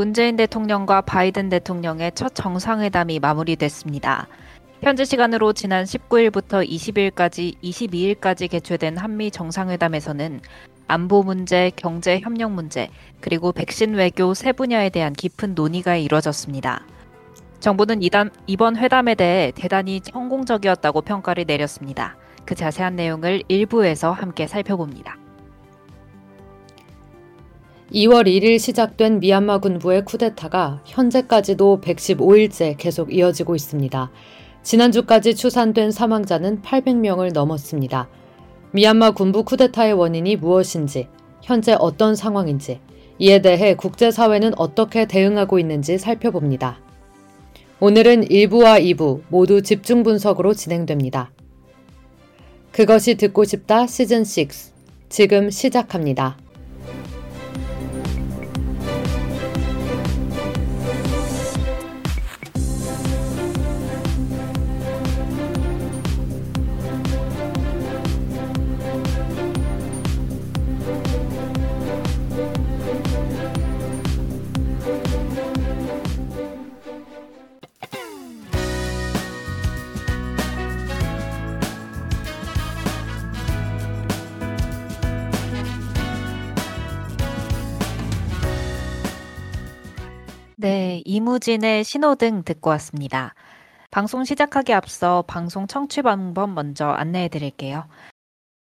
[0.00, 4.28] 문재인 대통령과 바이든 대통령의 첫 정상회담이 마무리됐습니다.
[4.80, 10.40] 현지 시간으로 지난 19일부터 20일까지 22일까지 개최된 한미 정상회담에서는
[10.88, 12.88] 안보 문제, 경제 협력 문제,
[13.20, 16.86] 그리고 백신 외교 세 분야에 대한 깊은 논의가 이뤄졌습니다.
[17.58, 18.00] 정부는
[18.46, 22.16] 이번 회담에 대해 대단히 성공적이었다고 평가를 내렸습니다.
[22.46, 25.18] 그 자세한 내용을 일부에서 함께 살펴봅니다.
[27.92, 34.12] 2월 1일 시작된 미얀마 군부의 쿠데타가 현재까지도 115일째 계속 이어지고 있습니다.
[34.62, 38.08] 지난주까지 추산된 사망자는 800명을 넘었습니다.
[38.70, 41.08] 미얀마 군부 쿠데타의 원인이 무엇인지,
[41.42, 42.78] 현재 어떤 상황인지,
[43.18, 46.78] 이에 대해 국제사회는 어떻게 대응하고 있는지 살펴봅니다.
[47.80, 51.32] 오늘은 1부와 2부 모두 집중 분석으로 진행됩니다.
[52.70, 54.48] 그것이 듣고 싶다 시즌 6
[55.08, 56.36] 지금 시작합니다.
[91.10, 93.34] 이무진의 신호등 듣고 왔습니다.
[93.90, 97.88] 방송 시작하기 앞서 방송 청취 방법 먼저 안내해 드릴게요.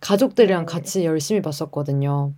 [0.00, 0.72] 가족들이랑 네.
[0.72, 2.34] 같이 열심히 봤었거든요.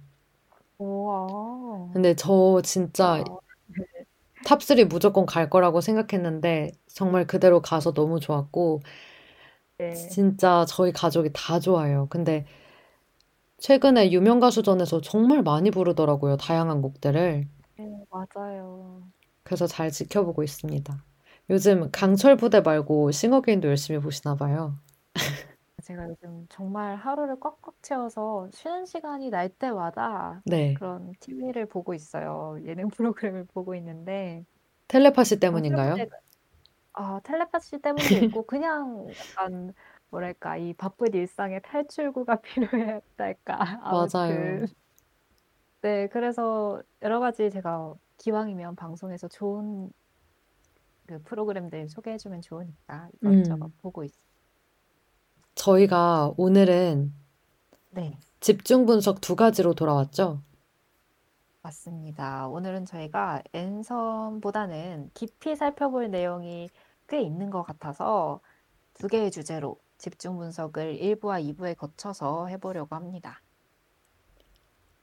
[0.78, 1.90] 우와.
[1.92, 4.04] 근데 저 진짜 네.
[4.46, 8.80] 탑3 무조건 갈 거라고 생각했는데 정말 그대로 가서 너무 좋았고
[9.78, 9.94] 네.
[9.94, 12.06] 진짜 저희 가족이 다 좋아해요.
[12.10, 12.46] 근데
[13.58, 16.38] 최근에 유명 가수전에서 정말 많이 부르더라고요.
[16.38, 17.46] 다양한 곡들을.
[17.78, 19.02] 네, 맞아요.
[19.42, 21.04] 그래서 잘 지켜보고 있습니다.
[21.50, 24.78] 요즘 강철 부대 말고 싱어게인도 열심히 보시나 봐요.
[25.82, 30.74] 제가 요즘 정말 하루를 꽉꽉 채워서 쉬는 시간이 날 때마다 네.
[30.74, 32.56] 그런 TV를 보고 있어요.
[32.64, 34.44] 예능 프로그램을 보고 있는데
[34.86, 35.96] 텔레파시 때문인가요?
[36.92, 38.04] 아, 텔레파시 때문도
[38.36, 39.74] 있고 그냥 약간
[40.10, 44.66] 뭐랄까 이 바쁜 일상의 탈출구가 필요했달까 맞아요.
[45.82, 49.90] 네, 그래서 여러 가지 제가 기왕이면 방송에서 좋은
[51.10, 53.72] 그 프로그램들 소개해주면 좋으니까 이것저것 음.
[53.82, 54.22] 보고 있어요.
[55.56, 57.12] 저희가 오늘은
[57.90, 60.40] 네, 집중 분석 두 가지로 돌아왔죠?
[61.62, 62.46] 맞습니다.
[62.46, 66.70] 오늘은 저희가 앤섬보다는 깊이 살펴볼 내용이
[67.08, 68.38] 꽤 있는 것 같아서
[68.94, 73.42] 두 개의 주제로 집중 분석을 1부와 2부에 거쳐서 해보려고 합니다.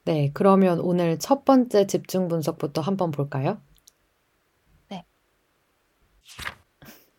[0.06, 3.58] 네, 그러면 오늘 첫 번째 집중 분석부터 한번 볼까요?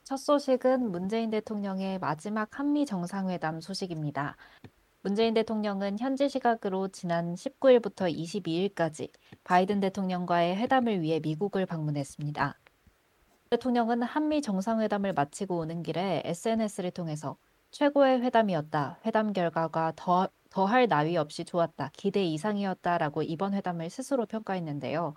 [0.05, 4.37] 첫 소식은 문재인 대통령의 마지막 한미 정상회담 소식입니다.
[5.03, 9.11] 문재인 대통령은 현지 시각으로 지난 19일부터 22일까지
[9.45, 12.59] 바이든 대통령과의 회담을 위해 미국을 방문했습니다.
[13.51, 17.37] 대통령은 한미 정상회담을 마치고 오는 길에 SNS를 통해서
[17.71, 19.01] 최고의 회담이었다.
[19.05, 21.91] 회담 결과가 더, 더할 나위 없이 좋았다.
[21.95, 25.15] 기대 이상이었다라고 이번 회담을 스스로 평가했는데요.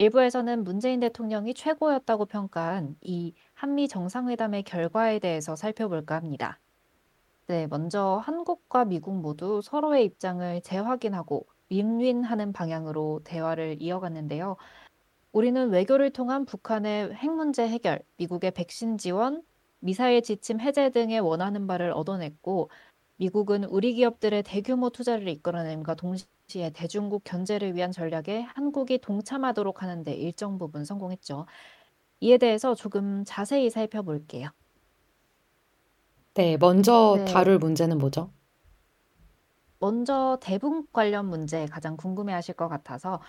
[0.00, 6.60] 일부에서는 문재인 대통령이 최고였다고 평가한 이 한미 정상회담의 결과에 대해서 살펴볼까 합니다.
[7.48, 14.56] 네, 먼저 한국과 미국 모두 서로의 입장을 재확인하고 윈윈하는 방향으로 대화를 이어갔는데요.
[15.32, 19.42] 우리는 외교를 통한 북한의 핵 문제 해결, 미국의 백신 지원,
[19.80, 22.70] 미사일 지침 해제 등의 원하는 바를 얻어냈고,
[23.18, 30.56] 미국은 우리 기업들의 대규모 투자를 이끌어냄과 동시에 대중국 견제를 위한 전략에 한국이 동참하도록 하는데 일정
[30.56, 31.46] 부분 성공했죠.
[32.20, 34.50] 이에 대해서 조금 자세히 살펴볼게요.
[36.34, 37.24] 네, 먼저 네.
[37.24, 38.30] 다룰 문제는 뭐죠?
[39.80, 43.20] 먼저 대북 관련 문제 가장 궁금해하실 것 같아서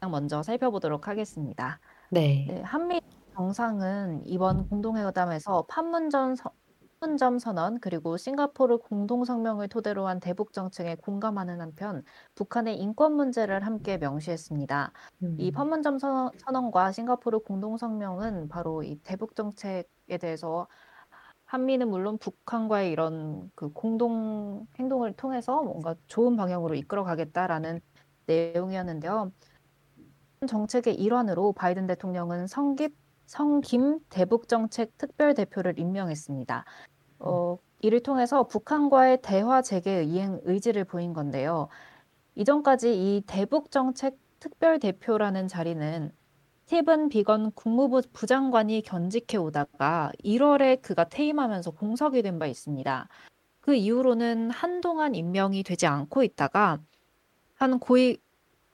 [0.00, 1.78] 먼저 살펴보도록 하겠습니다.
[2.10, 2.46] 네.
[2.48, 3.00] 네, 한미
[3.34, 6.34] 정상은 이번 공동회담에서 판문점,
[7.00, 12.02] 서, 판문점 선언 그리고 싱가포르 공동 성명을 토대로 한 대북 정책에 공감하는 한편
[12.34, 14.92] 북한의 인권 문제를 함께 명시했습니다.
[15.36, 20.66] 이 음, 판문점 선- 선언과 싱가포르 공동 성명은 바로 이 대북 정책에 대해서
[21.46, 27.80] 한미는 물론 북한과의 이런 그 공동 행동을 통해서 뭔가 좋은 방향으로 이끌어 가겠다라는
[28.26, 29.32] 내용이었는데요.
[30.48, 32.90] 정책의 일환으로 바이든 대통령은 성김,
[33.28, 36.64] 성김 대북 정책 특별 대표를 임명했습니다.
[37.20, 41.68] 어, 이를 통해서 북한과의 대화 재개 이행 의지를 보인 건데요.
[42.36, 46.10] 이전까지 이 대북 정책 특별 대표라는 자리는
[46.66, 53.08] 스티븐 비건 국무부 부장관이 견직해 오다가 1월에 그가 퇴임하면서 공석이 된 바 있습니다.
[53.60, 56.78] 그 이후로는 한동안 임명이 되지 않고 있다가
[57.56, 58.18] 한 고위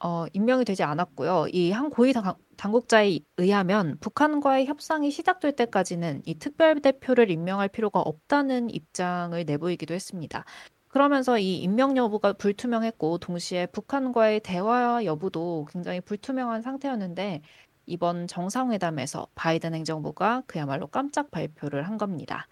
[0.04, 1.46] 어, 임명이 되지 않았고요.
[1.52, 8.00] 이 한 고위 당, 당국자에 의하면 북한과의 협상이 시작될 때까지는 이 특별 대표를 임명할 필요가
[8.00, 10.44] 없다는 입장을 내보이기도 했습니다.
[10.88, 17.42] 그러면서 이 임명 여부가 불투명했고 동시에 북한과의 대화 여부도 굉장히 불투명한 상태였는데
[17.86, 22.46] 이번 정상회담에서 바이든 행정부가 그야말로 깜짝 발표를 한 겁니다.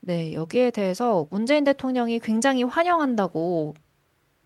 [0.00, 3.74] 네, 여기에 대해서 문재인 대통령이 굉장히 환영한다고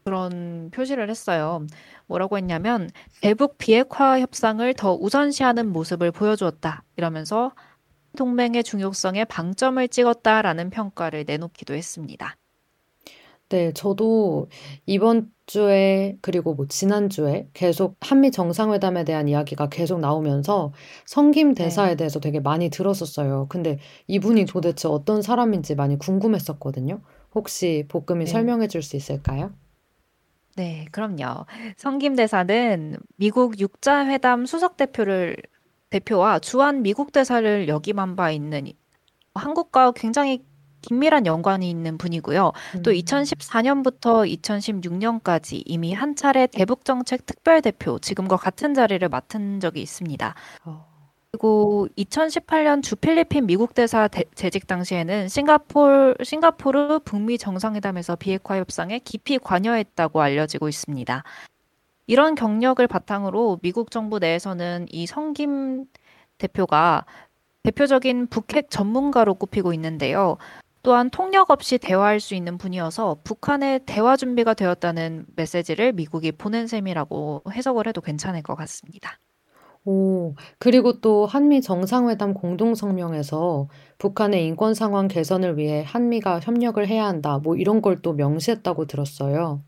[0.09, 1.67] 그런 표시를 했어요.
[2.07, 2.89] 뭐라고 했냐면
[3.21, 6.83] 대북 비핵화 협상을 더 우선시하는 모습을 보여주었다.
[6.97, 7.53] 이러면서
[8.17, 12.37] 동맹의 중요성에 방점을 찍었다라는 평가를 내놓기도 했습니다.
[13.51, 14.49] 네, 저도
[14.87, 20.73] 이번 주에 그리고 뭐 지난주에 계속 한미 정상회담에 대한 이야기가 계속 나오면서
[21.07, 21.97] 성김 대사에 네.
[21.97, 23.47] 대해서 되게 많이 들었었어요.
[23.49, 24.53] 근데 이분이 그렇죠.
[24.53, 27.01] 도대체 어떤 사람인지 많이 궁금했었거든요.
[27.35, 28.31] 혹시 볶음이 네.
[28.31, 29.53] 설명해 줄 수 있을까요?
[30.59, 31.47] 네, 그럼요.
[31.77, 35.37] 성김 대사는 미국 육자회담 수석 대표를
[35.91, 38.67] 대표와 주한 미국 대사를 역임한 바 있는
[39.35, 40.45] 한국과 굉장히
[40.81, 42.53] 긴밀한 연관이 있는 분이고요.
[42.83, 49.61] 또 음, 2014년부터 2016년까지 이미 한 차례 대북 정책 특별 대표 지금과 같은 자리를 맡은
[49.61, 50.35] 적이 있습니다.
[50.65, 50.98] 어,
[51.31, 58.99] 그리고 2018년 주 필리핀 미국 대사 대- 재직 당시에는 싱가폴, 싱가포르 북미 정상회담에서 비핵화 협상에
[59.01, 61.23] 깊이 관여했다고 알려지고 있습니다.
[62.07, 65.85] 이런 경력을 바탕으로 미국 정부 내에서는 이 성김
[66.39, 67.05] 대표가
[67.63, 70.39] 대표적인 북핵 전문가로 꼽히고 있는데요.
[70.83, 77.43] 또한 통역 없이 대화할 수 있는 분이어서 북한의 대화 준비가 되었다는 메시지를 미국이 보낸 셈이라고
[77.53, 79.19] 해석을 해도 괜찮을 것 같습니다.
[79.85, 83.69] 오, 그리고 또 한미 정상회담 공동성명에서
[83.99, 89.63] 북한의 인권 상황 개선을 위해 한미가 협력을 해야 한다, 뭐 이런 걸 또 명시했다고 들었어요.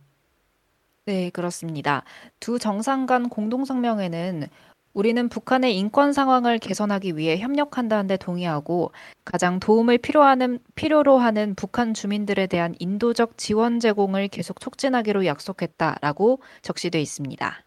[1.07, 2.05] 네, 그렇습니다.
[2.39, 4.47] 두 정상 간 공동성명에는
[4.93, 8.93] 우리는 북한의 인권 상황을 개선하기 위해 협력한다는 데 동의하고
[9.25, 17.01] 가장 도움을 필요하는, 필요로 하는 북한 주민들에 대한 인도적 지원 제공을 계속 촉진하기로 약속했다라고 적시돼
[17.01, 17.65] 있습니다.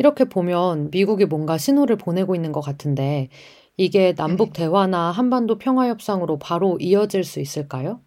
[0.00, 3.28] 이렇게 보면 미국이 뭔가 신호를 보내고 있는 것 같은데
[3.76, 4.62] 이게 남북 네.
[4.62, 8.00] 대화나 한반도 평화 협상으로 바로 이어질 수 있을까요?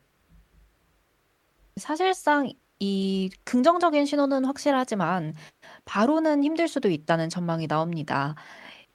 [1.77, 5.35] 사실상 이 긍정적인 신호는 확실하지만
[5.85, 8.33] 바로는 힘들 수도 있다는 전망이 나옵니다.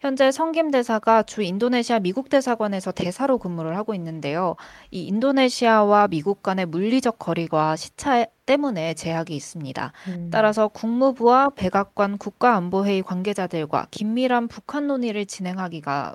[0.00, 4.54] 현재 성김 대사가 주 인도네시아 미국 대사관에서 대사로 근무를 하고 있는데요.
[4.92, 9.92] 이 인도네시아와 미국 간의 물리적 거리가 시차 때문에 제약이 있습니다.
[10.06, 16.14] 음, 따라서 국무부와 백악관 국가안보회의 관계자들과 긴밀한 북한 논의를 진행하기가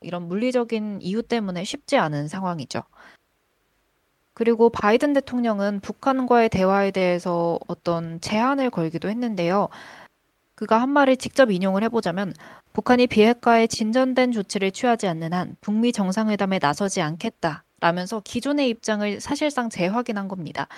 [0.00, 2.82] 이런 물리적인 이유 때문에 쉽지 않은 상황이죠.
[4.34, 9.68] 그리고 바이든 대통령은 북한과의 대화에 대해서 어떤 제한을 걸기도 했는데요.
[10.54, 12.32] 그가 한 말을 직접 인용을 해보자면
[12.72, 17.64] 북한이 비핵화에 진전된 조치를 취하지 않는 한 북미 정상회담에 나서지 않겠다.
[17.80, 20.68] 라면서 기존의 입장을 사실상 재확인한 겁니다.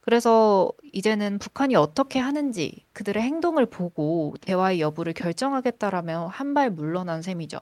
[0.00, 7.58] 그래서 이제는 북한이 어떻게 하는지 그들의 행동을 보고 대화의 여부를 결정하겠다라며 한 발 물러난 셈이죠.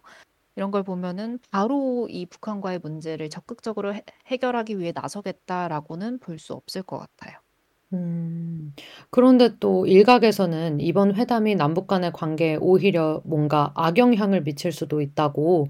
[0.57, 6.83] 이런 걸 보면은 바로 이 북한과의 문제를 적극적으로 해, 해결하기 위해 나서겠다라고는 볼 수 없을
[6.83, 7.38] 것 같아요.
[7.95, 8.75] 음.
[9.11, 15.68] 그런데 또 일각에서는 이번 회담이 남북 간의 관계에 오히려 뭔가 악영향을 미칠 수도 있다고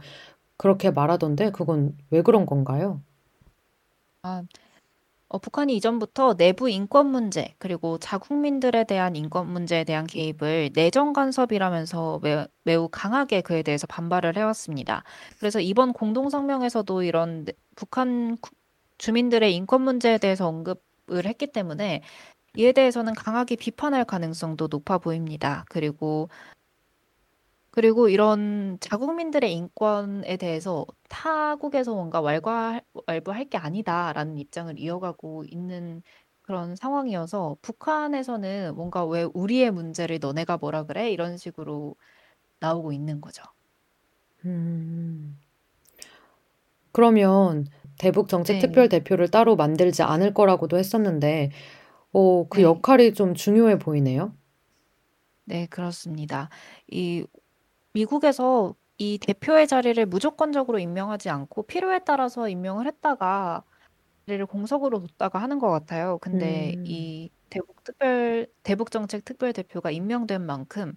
[0.57, 3.03] 그렇게 말하던데 그건 왜 그런 건가요?
[4.23, 4.43] 아,
[5.29, 12.21] 어, 북한이 이전부터 내부 인권 문제, 그리고 자국민들에 대한 인권 문제에 대한 개입을 내정 간섭이라면서
[12.23, 15.05] 매, 매우 강하게 그에 대해서 반발을 해왔습니다.
[15.39, 17.47] 그래서 이번 공동성명에서도 이런
[17.77, 18.39] 북한
[18.99, 22.03] 주민들의 인권 문제에 대해서 언급 을 했기 때문에
[22.57, 25.65] 이에 대해서는 강하게 비판할 가능성도 높아 보입니다.
[25.69, 26.29] 그리고
[27.71, 36.03] 그리고 이런 자국민들의 인권에 대해서 타국에서 뭔가 왈가왈부할 게 아니다라는 입장을 이어가고 있는
[36.43, 41.13] 그런 상황이어서 북한에서는 뭔가 왜 우리의 문제를 너네가 뭐라 그래?
[41.13, 41.95] 이런 식으로
[42.61, 43.45] 나오고 있는 거죠.
[44.45, 45.39] 음.
[46.91, 47.67] 그러면
[47.99, 48.59] 대북 정책 네.
[48.59, 51.51] 특별 대표를 따로 만들지 않을 거라고도 했었는데,
[52.13, 52.63] 어, 그 네.
[52.63, 54.35] 역할이 좀 중요해 보이네요.
[55.45, 56.51] 네, 그렇습니다.
[56.89, 57.25] 이
[57.93, 63.65] 미국에서 이 대표의 자리를 무조건적으로 임명하지 않고 필요에 따라서 임명을 했다가
[64.27, 66.19] 자리를 공석으로 뒀다가 하는 것 같아요.
[66.21, 66.83] 근데 음.
[66.85, 70.95] 이 대북 특별 대북 정책 특별 대표가 임명된 만큼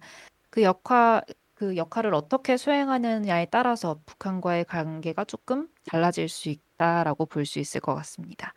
[0.50, 7.46] 그 역할 그 역할을 어떻게 수행하느냐에 따라서 북한과의 관계가 조금 달라질 수 있 다라고 볼
[7.46, 8.54] 수 있을 것 같습니다.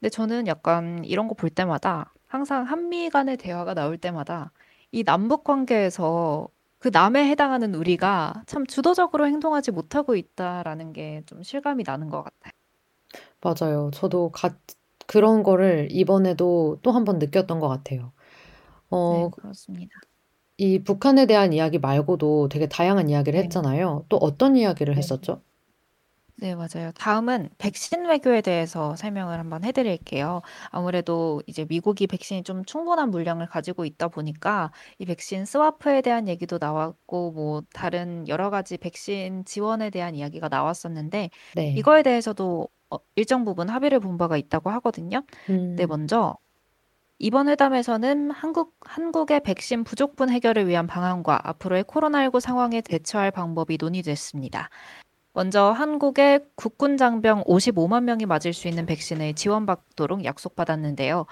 [0.00, 4.52] 근데 저는 약간 이런 거 볼 때마다 항상 한미 간의 대화가 나올 때마다
[4.92, 11.84] 이 남북 관계에서 그 남에 해당하는 우리가 참 주도적으로 행동하지 못하고 있다라는 게 좀 실감이
[11.86, 12.52] 나는 것 같아요.
[13.40, 13.90] 맞아요.
[13.92, 14.56] 저도 가,
[15.06, 18.12] 그런 거를 이번에도 또 한 번 느꼈던 것 같아요.
[19.06, 20.00] 네, 어, 그렇습니다.
[20.58, 24.06] 이 북한에 대한 이야기 말고도 되게 다양한 이야기를 네, 했잖아요.
[24.08, 24.98] 또 어떤 이야기를 네.
[24.98, 25.42] 했었죠?
[26.40, 26.90] 네, 맞아요.
[26.92, 30.40] 다음은 백신 외교에 대해서 설명을 한번 해드릴게요.
[30.70, 36.56] 아무래도 이제 미국이 백신이 좀 충분한 물량을 가지고 있다 보니까 이 백신 스와프에 대한 얘기도
[36.58, 41.74] 나왔고, 뭐 다른 여러 가지 백신 지원에 대한 이야기가 나왔었는데, 네.
[41.76, 45.22] 이거에 대해서도 어, 일정 부분 합의를 본 바가 있다고 하거든요.
[45.46, 46.38] 네, 음, 먼저
[47.18, 54.70] 이번 회담에서는 한국, 한국의 백신 부족분 해결을 위한 방안과 앞으로의 코로나19 상황에 대처할 방법이 논의됐습니다.
[55.32, 61.26] 먼저 한국의 국군 장병 55만 명이 맞을 수 있는 백신을 지원받도록 약속받았는데요.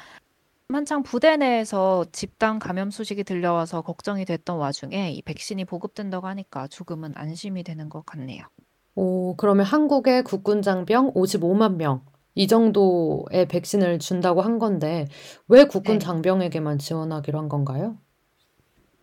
[0.70, 7.12] 한창 부대 내에서 집단 감염 소식이 들려와서 걱정이 됐던 와중에 이 백신이 보급된다고 하니까 조금은
[7.16, 8.44] 안심이 되는 것 같네요.
[8.94, 12.02] 오, 그러면 한국의 국군 장병 55만 명,
[12.34, 15.06] 이 정도의 백신을 준다고 한 건데,
[15.48, 15.98] 왜 국군 네.
[16.00, 17.96] 장병에게만 지원하기로 한 건가요?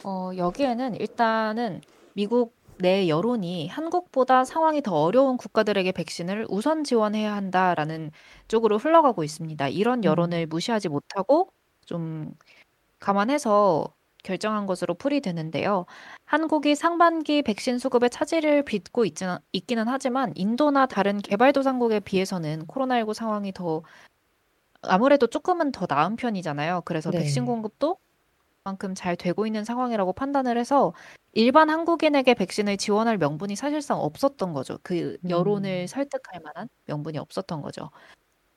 [0.04, 1.82] 어, 여기에는 일단은
[2.14, 8.12] 미국 내 여론이 한국보다 상황이 더 어려운 국가들에게 백신을 우선 지원해야 한다라는
[8.50, 9.70] 쪽으로 흘러가고 있습니다.
[9.70, 11.52] 이런 음, 여론을 무시하지 못하고
[11.86, 12.34] 좀
[13.00, 15.86] 감안해서 결정한 것으로 풀이되는데요.
[16.26, 23.54] 한국이 상반기 백신 수급에 차질을 빚고 있지는, 있기는 하지만 인도나 다른 개발도상국에 비해서는 코로나19 상황이
[23.54, 23.84] 더
[24.84, 26.84] 아무래도 조금은 더 나은 편이잖아요.
[26.86, 27.48] 그래서 백신 네.
[27.48, 27.98] 공급도
[28.66, 30.94] 만큼 잘 되고 있는 상황이라고 판단을 해서
[31.34, 34.80] 일반 한국인에게 백신을 지원할 명분이 사실상 없었던 거죠.
[34.84, 37.92] 그 여론을 음, 설득할 만한 명분이 없었던 거죠.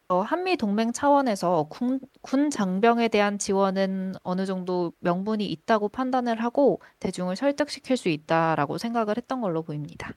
[0.08, 6.80] 어, 한미 동맹 차원에서 군, 군 장병에 대한 지원은 어느 정도 명분이 있다고 판단을 하고
[7.00, 10.14] 대중을 설득시킬 수 있다라고 생각을 했던 걸로 보입니다.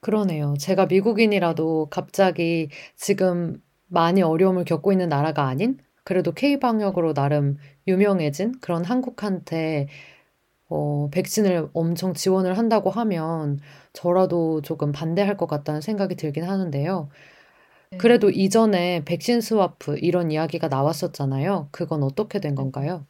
[0.00, 0.54] 그러네요.
[0.58, 8.84] 제가 미국인이라도 갑자기 지금 많이 어려움을 겪고 있는 나라가 아닌, 그래도 K-방역으로 나름 유명해진 그런
[8.84, 9.88] 한국한테
[10.68, 13.60] 어, 백신을 엄청 지원을 한다고 하면
[13.92, 17.10] 저라도 조금 반대할 것 같다는 생각이 들긴 하는데요.
[17.90, 17.98] 네.
[17.98, 21.68] 그래도 이전에 백신 스와프 이런 이야기가 나왔었잖아요.
[21.72, 22.56] 그건 어떻게 된 네.
[22.56, 23.06] 건가요?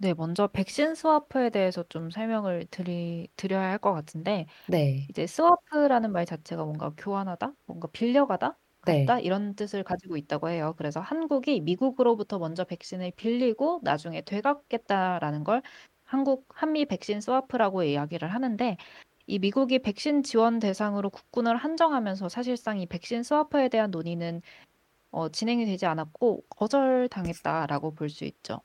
[0.00, 6.12] 네, 먼저 백신 스와프에 대해서 좀 설명을 드리, 드려야 할 것 같은데, 네, 이제 스와프라는
[6.12, 8.58] 말 자체가 뭔가 교환하다, 뭔가 빌려가다,
[8.90, 9.06] 네.
[9.06, 10.74] 갖다 이런 뜻을 가지고 있다고 해요.
[10.78, 15.62] 그래서 한국이 미국으로부터 먼저 백신을 빌리고 나중에 되갚겠다라는 걸
[16.04, 18.76] 한국 한미 백신 스와프라고 이야기를 하는데
[19.26, 24.42] 이 미국이 백신 지원 대상으로 국군을 한정하면서 사실상 이 백신 스와프에 대한 논의는
[25.10, 28.60] 어, 진행이 되지 않았고 거절당했다라고 볼 수 있죠.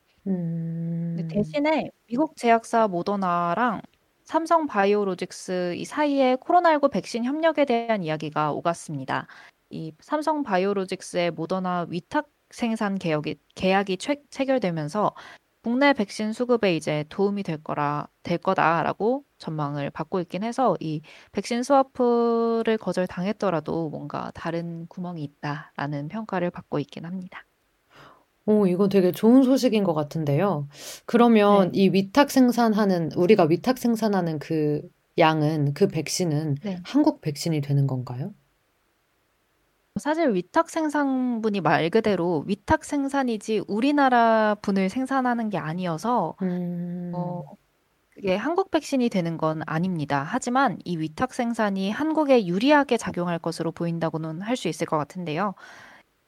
[1.15, 1.27] 근데 음.
[1.29, 3.81] 대신에 미국 제약사 모더나랑
[4.23, 9.27] 삼성 바이오로직스 이 사이에 코로나19 백신 협력에 대한 이야기가 오갔습니다.
[9.73, 15.15] 이 삼성 바이오로직스의 모더나 위탁 생산 계약이, 계약이 채, 체결되면서
[15.63, 21.01] 국내 백신 수급에 이제 도움이 될 거라 될 거다라고 전망을 받고 있긴 해서 이
[21.31, 27.45] 백신 스와프를 거절당했더라도 뭔가 다른 구멍이 있다라는 평가를 받고 있긴 합니다.
[28.45, 30.67] 오, 이거 되게 좋은 소식인 것 같은데요.
[31.05, 31.79] 그러면 네.
[31.79, 34.81] 이 위탁 생산하는, 우리가 위탁 생산하는 그
[35.17, 36.77] 양은, 그 백신은 네.
[36.83, 38.33] 한국 백신이 되는 건가요?
[39.99, 47.43] 사실 위탁 생산분이 말 그대로 위탁 생산이지 우리나라 분을 생산하는 게 아니어서 음, 어,
[48.11, 50.23] 그게 한국 백신이 되는 건 아닙니다.
[50.27, 55.55] 하지만 이 위탁 생산이 한국에 유리하게 작용할 것으로 보인다고는 할 수 있을 것 같은데요.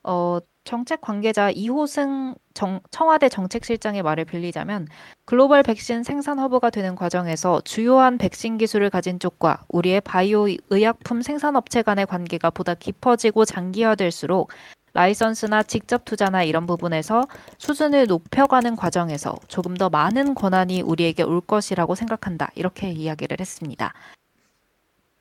[0.04, 4.88] 어, 정책 관계자 이호승 정, 청와대 정책실장의 말을 빌리자면
[5.24, 11.84] 글로벌 백신 생산 허브가 되는 과정에서 주요한 백신 기술을 가진 쪽과 우리의 바이오 의약품 생산업체
[11.84, 14.52] 간의 관계가 보다 깊어지고 장기화될수록
[14.94, 21.96] 라이선스나 직접 투자나 이런 부분에서 수준을 높여가는 과정에서 조금 더 많은 권한이 우리에게 올 것이라고
[21.96, 22.50] 생각한다.
[22.56, 23.94] 이렇게 이야기를 했습니다.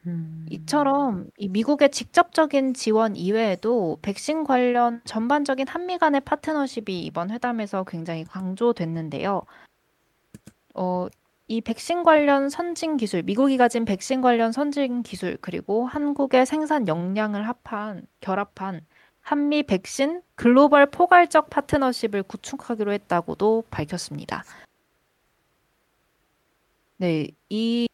[0.06, 0.46] 음.
[0.50, 8.24] 이처럼 이 미국의 직접적인 지원 이외에도 백신 관련 전반적인 한미 간의 파트너십이 이번 회담에서 굉장히
[8.24, 9.42] 강조됐는데요.
[10.74, 11.06] 어,
[11.46, 17.46] 이 백신 관련 선진 기술, 미국이 가진 백신 관련 선진 기술, 그리고 한국의 생산 역량을
[17.48, 18.80] 합한, 결합한
[19.20, 24.44] 한미 백신 글로벌 포괄적 파트너십을 구축하기로 했다고도 밝혔습니다.
[26.96, 27.88] 네, 이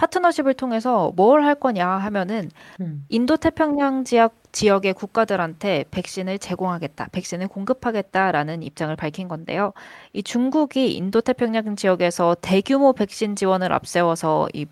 [0.00, 3.04] 파트너십을 통해서 뭘 할 거냐 하면은 음.
[3.08, 9.72] 인도 태평양 지역 지역의 국가들한테 백신을 제공하겠다, 백신을 공급하겠다라는 입장을 밝힌 건데요.
[10.12, 14.66] 이 중국이 인도 태평양 지역에서 대규모 백신 지원을 앞세워서 이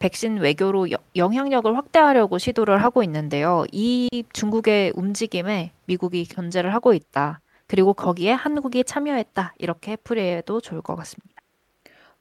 [0.00, 3.64] 백신 외교로 여, 영향력을 확대하려고 시도를 하고 있는데요.
[3.72, 7.40] 이 중국의 움직임에 미국이 견제를 하고 있다.
[7.68, 9.54] 그리고 거기에 한국이 참여했다.
[9.58, 11.31] 이렇게 풀이해도 좋을 것 같습니다.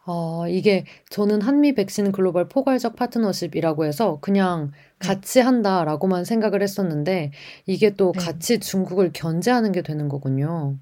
[0.06, 5.22] 어, 이게 저는 한미 백신 글로벌 포괄적 파트너십이라고 해서 그냥 네.
[5.22, 7.32] 같이 한다라고만 생각을 했었는데
[7.68, 8.22] 이게 또 네.
[8.24, 10.78] 같이 중국을 견제하는 게 되는 거군요.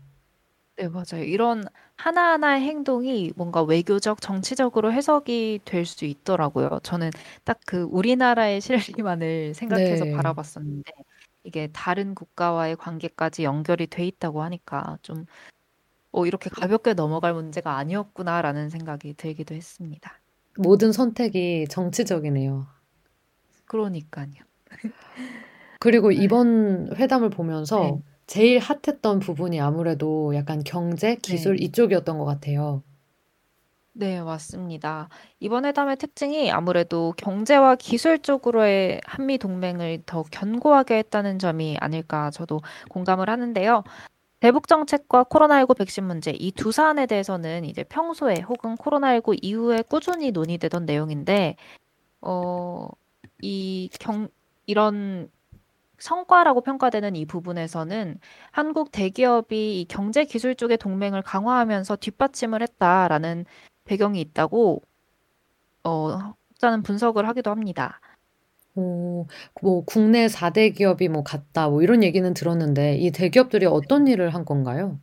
[0.77, 1.23] 네, 맞아요.
[1.25, 1.65] 이런
[1.97, 6.79] 하나하나의 행동이 뭔가 외교적, 정치적으로 해석이 될 수 있더라고요.
[6.83, 7.09] 저는
[7.43, 8.61] 딱 그 우리나라의
[9.05, 10.05] 실리만을 생각해서 네.
[10.05, 10.91] 바라봤었는데
[11.43, 15.25] 이게 다른 국가와의 관계까지 연결이 돼 있다고 하니까 좀
[16.11, 20.19] 어, 이렇게 가볍게 넘어갈 문제가 아니었구나라는 생각이 들기도 했습니다.
[20.57, 22.67] 모든 선택이 정치적이네요.
[23.65, 24.31] 그러니까요.
[25.79, 28.01] 그리고 이번 회담을 보면서 네.
[28.27, 31.65] 제일 핫했던 부분이 아무래도 약간 경제, 기술 네.
[31.65, 32.83] 이쪽이었던 것 같아요.
[33.93, 35.09] 네, 맞습니다.
[35.39, 42.61] 이번 회담의 특징이 아무래도 경제와 기술 쪽으로의 한미 동맹을 더 견고하게 했다는 점이 아닐까 저도
[42.89, 43.83] 공감을 하는데요.
[44.39, 50.31] 대북 정책과 코로나19 백신 문제 이 두 사안에 대해서는 이제 평소에 혹은 코로나19 이후에 꾸준히
[50.31, 51.55] 논의되던 내용인데
[52.21, 52.87] 어,
[53.41, 54.29] 이 경,
[54.67, 55.31] 이런
[55.99, 58.19] 성과라고 평가되는 이 부분에서는
[58.51, 63.45] 한국 대기업이 이 경제 기술 쪽의 동맹을 강화하면서 뒷받침을 했다라는
[63.85, 64.81] 배경이 있다고
[65.83, 66.07] 어,
[66.53, 67.99] 학자는 분석을 하기도 합니다.
[68.79, 69.27] 오,
[69.61, 74.45] 뭐 국내 4대 기업이 뭐 같다 뭐 이런 얘기는 들었는데 이 대기업들이 어떤 일을 한
[74.45, 74.99] 건가요?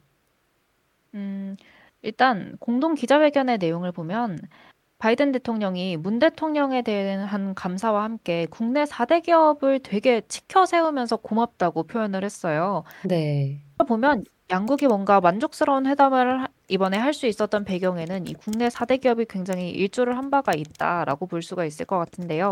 [1.14, 1.56] 음,
[2.02, 4.38] 일단 공동 기자회견의 내용을 보면
[4.98, 12.24] 바이든 대통령이 문 대통령에 대한 감사와 함께 국내 4대 기업을 되게 치켜 세우면서 고맙다고 표현을
[12.24, 12.84] 했어요.
[13.02, 13.62] 네.
[13.88, 19.26] 보면 양국이 뭔가 만족스러운 회담을 하- 이번에 할 수 있었던 배경에는 이 국내 4대 기업이
[19.28, 22.50] 굉장히 일조를 한 바가 있다라고 볼 수가 있을 것 같은데요.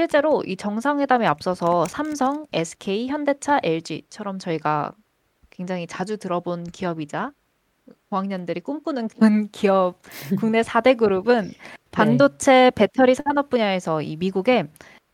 [0.00, 4.92] 실제로 이 정상회담에 앞서서 삼성, SK, 현대차, LG처럼 저희가
[5.48, 7.32] 굉장히 자주 들어본 기업이자
[8.10, 10.02] 고학년들이 꿈꾸는 그런 기업
[10.38, 11.50] 국내 4대 그룹은
[11.92, 14.64] 반도체 배터리 산업 분야에서 이 미국에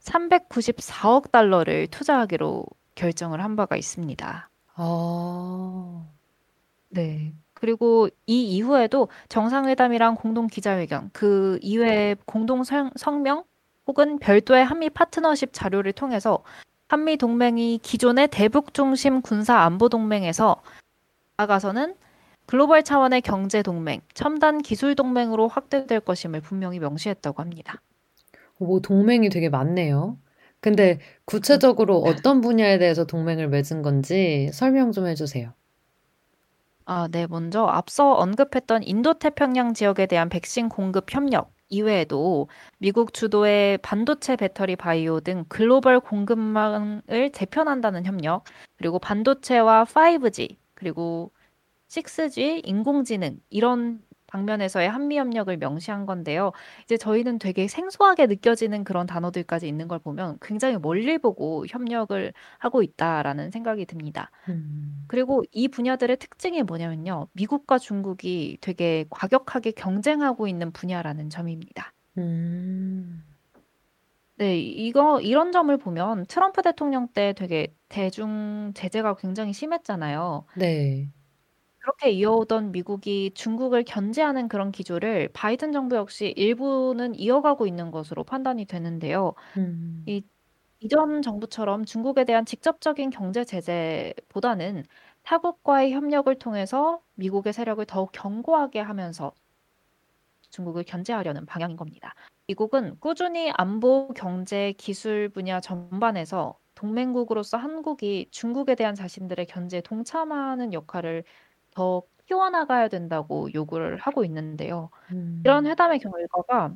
[0.00, 2.66] 394억 달러를 투자하기로
[2.96, 4.50] 결정을 한 바가 있습니다.
[4.74, 6.04] 아,
[6.88, 7.32] 네.
[7.54, 13.44] 그리고 이 이후에도 정상회담이랑 공동 기자회견, 그 이외에 공동 성- 성명
[13.86, 16.42] 혹은 별도의 한미 파트너십 자료를 통해서
[16.88, 20.62] 한미 동맹이 기존의 대북 중심 군사 안보 동맹에서
[21.36, 21.94] 나아가서는
[22.46, 27.80] 글로벌 차원의 경제 동맹, 첨단 기술 동맹으로 확대될 것임을 분명히 명시했다고 합니다.
[28.58, 30.18] 뭐 동맹이 되게 많네요.
[30.60, 31.96] 근데 구체적으로.
[31.98, 35.52] 어떤 분야에 대해서 동맹을 맺은 건지 설명 좀 해주세요.
[36.84, 37.26] 아, 네.
[37.26, 45.20] 먼저 앞서 언급했던 인도태평양 지역에 대한 백신 공급 협력 이외에도 미국 주도의 반도체, 배터리, 바이오
[45.20, 48.44] 등 글로벌 공급망을 재편한다는 협력,
[48.76, 51.32] 그리고 반도체와 5G, 그리고
[51.88, 54.02] 6G, 인공지능 이런
[54.32, 56.52] 방면에서의 한미 협력을 명시한 건데요.
[56.84, 62.82] 이제 저희는 되게 생소하게 느껴지는 그런 단어들까지 있는 걸 보면 굉장히 멀리 보고 협력을 하고
[62.82, 64.30] 있다라는 생각이 듭니다.
[64.48, 67.28] 음, 그리고 이 분야들의 특징이 뭐냐면요.
[67.32, 71.92] 미국과 중국이 되게 과격하게 경쟁하고 있는 분야라는 점입니다.
[72.16, 73.22] 음,
[74.36, 80.46] 네, 이거, 이런 점을 보면 트럼프 대통령 때 되게 대중 제재가 굉장히 심했잖아요.
[80.56, 81.10] 네.
[81.82, 88.66] 그렇게 이어오던 미국이 중국을 견제하는 그런 기조를 바이든 정부 역시 일부는 이어가고 있는 것으로 판단이
[88.66, 89.34] 되는데요.
[89.56, 90.22] 음, 이
[90.80, 94.84] 이전 정부처럼 중국에 대한 직접적인 경제 제재보다는
[95.24, 99.32] 타국과의 협력을 통해서 미국의 세력을 더욱 견고하게 하면서
[100.50, 102.14] 중국을 견제하려는 방향인 겁니다.
[102.48, 111.24] 미국은 꾸준히 안보, 경제, 기술 분야 전반에서 동맹국으로서 한국이 중국에 대한 자신들의 견제에 동참하는 역할을
[111.74, 114.90] 더 키워나가야 된다고 요구를 하고 있는데요.
[115.44, 115.68] 이런 음.
[115.68, 116.74] 회담의 결과가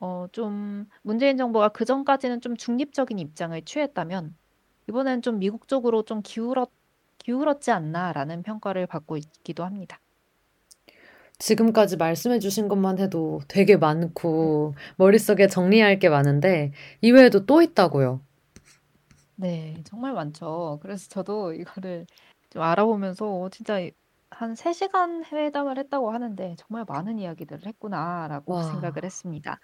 [0.00, 4.36] 어, 좀 문재인 정부가 그 전까지는 좀 중립적인 입장을 취했다면
[4.88, 6.70] 이번엔 좀 미국 쪽으로 좀 기울었,
[7.18, 10.00] 기울었지 않나라는 평가를 받고 있기도 합니다.
[11.38, 13.76] 지금까지 말씀해 주신 것만 해도 되게
[14.36, 14.54] 네.
[14.56, 18.20] 많고 머릿속에 정리할 게 많은데 이외에도 또 있다고요.
[19.36, 20.78] 네, 정말 많죠.
[20.82, 22.06] 그래서 저도 이거를
[22.50, 23.80] 좀 알아보면서 진짜
[24.30, 29.60] 한 3시간 회담을 했다고 하는데 정말 많은 이야기들을 했구나라고 생각을 와, 했습니다.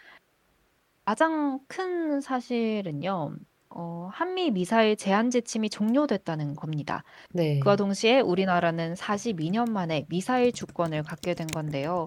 [1.05, 3.37] 가장 큰 사실은요,
[3.70, 7.05] 어, 한미 미사일 제한 지침이 종료됐다는 겁니다.
[7.33, 7.77] 그와 네.
[7.77, 12.07] 동시에 우리나라는 42년 만에 미사일 주권을 갖게 된 건데요.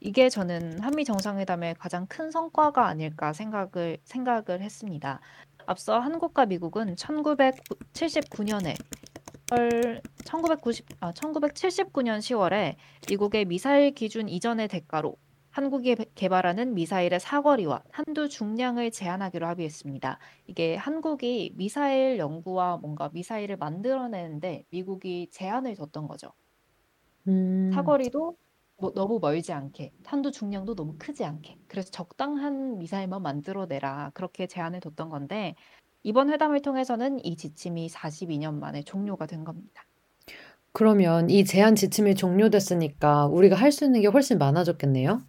[0.00, 5.20] 이게 저는 한미 정상회담의 가장 큰 성과가 아닐까 생각을 생각을 했습니다.
[5.66, 8.76] 앞서 한국과 미국은 1979년에
[10.24, 12.76] 1990, 아, 1979년 10월에
[13.08, 15.16] 미국의 미사일 기준 이전의 대가로
[15.50, 20.18] 한국이 배- 개발하는 미사일의 사거리와 한두 중량을 제한하기로 합의했습니다.
[20.46, 26.32] 이게 한국이 미사일 연구와 뭔가 미사일을 만들어내는데 미국이 제한을 뒀던 거죠.
[27.26, 28.36] 음, 사거리도
[28.76, 31.58] 뭐 너무 멀지 않게, 탄두 중량도 너무 크지 않게.
[31.66, 34.12] 그래서 적당한 미사일만 만들어내라.
[34.14, 35.56] 그렇게 제한을 뒀던 건데,
[36.02, 39.84] 이번 회담을 통해서는 이 지침이 42년 만에 종료가 된 겁니다.
[40.72, 45.22] 그러면 이 제한 지침이 종료됐으니까 우리가 할 수 있는 게 훨씬 많아졌겠네요?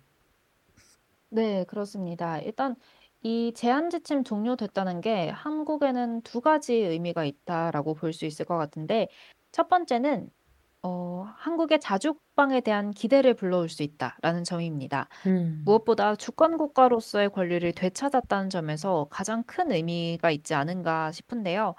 [1.31, 2.39] 네, 그렇습니다.
[2.39, 2.75] 일단
[3.21, 9.07] 이 제한 지침 종료됐다는 게 한국에는 두 가지 의미가 있다라고 볼 수 있을 것 같은데,
[9.51, 10.29] 첫 번째는
[10.81, 15.09] 어, 한국의 자주국방에 대한 기대를 불러올 수 있다라는 점입니다.
[15.25, 21.75] 음, 무엇보다 주권 국가로서의 권리를 되찾았다는 점에서 가장 큰 의미가 있지 않은가 싶은데요.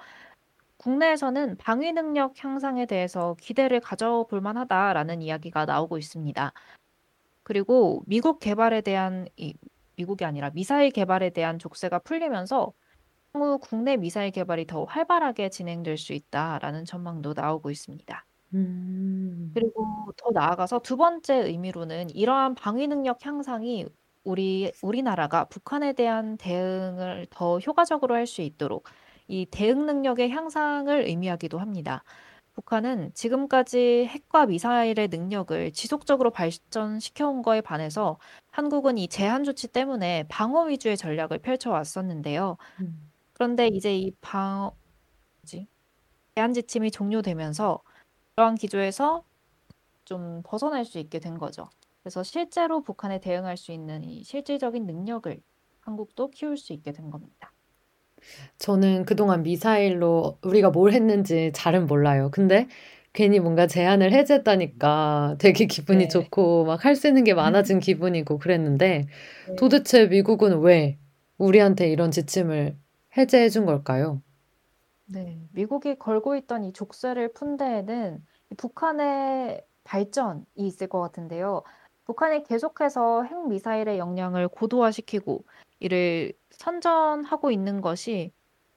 [0.78, 6.52] 국내에서는 방위 능력 향상에 대해서 기대를 가져볼 만하다라는 이야기가 나오고 있습니다.
[7.44, 9.54] 그리고 미국 개발에 대한 이
[9.96, 12.72] 미국이 아니라 미사일 개발에 대한 족쇄가 풀리면서
[13.34, 18.26] 향후 국내 미사일 개발이 더 활발하게 진행될 수 있다라는 전망도 나오고 있습니다.
[18.54, 23.86] 음, 그리고 더 나아가서 두 번째 의미로는 이러한 방위 능력 향상이
[24.24, 28.86] 우리 우리나라가 북한에 대한 대응을 더 효과적으로 할 수 있도록
[29.28, 32.02] 이 대응 능력의 향상을 의미하기도 합니다.
[32.54, 38.18] 북한은 지금까지 핵과 미사일의 능력을 지속적으로 발전시켜 온 거에 반해서
[38.50, 42.56] 한국은 이 제한 조치 때문에 방어 위주의 전략을 펼쳐 왔었는데요.
[42.80, 43.12] 음.
[43.34, 44.70] 그런데 이제 이 방,
[45.42, 45.68] 뭐지?
[46.36, 47.82] 제한 지침이 종료되면서
[48.40, 49.22] 그러한 기조에서
[50.06, 51.70] 좀 벗어날 수 있게 된 거죠.
[52.02, 55.42] 그래서 실제로 북한에 대응할 수 있는 이 실질적인 능력을
[55.80, 57.52] 한국도 키울 수 있게 된 겁니다.
[58.58, 62.30] 저는 그동안 미사일로 우리가 뭘 했는지 잘은 몰라요.
[62.32, 62.68] 근데
[63.12, 66.08] 괜히 뭔가 제한을 해제했다니까 되게 기분이 네.
[66.08, 69.06] 좋고 막 할 수 있는 게 많아진 기분이고 그랬는데
[69.44, 69.56] 네.
[69.56, 70.98] 도대체 미국은 왜
[71.38, 72.76] 우리한테 이런 지침을
[73.16, 74.22] 해제해 준 걸까요?
[75.06, 75.48] 네.
[75.52, 78.22] 미국이 걸고 있던 이 족쇄를 푼 데에는 이
[78.56, 81.62] 북한의 발전이 있을 것 같은데요.
[82.04, 85.44] 북한이 계속해서 핵 미사일의 역량을 고도화시키고
[85.80, 88.32] 이를 선전하고 있는 것이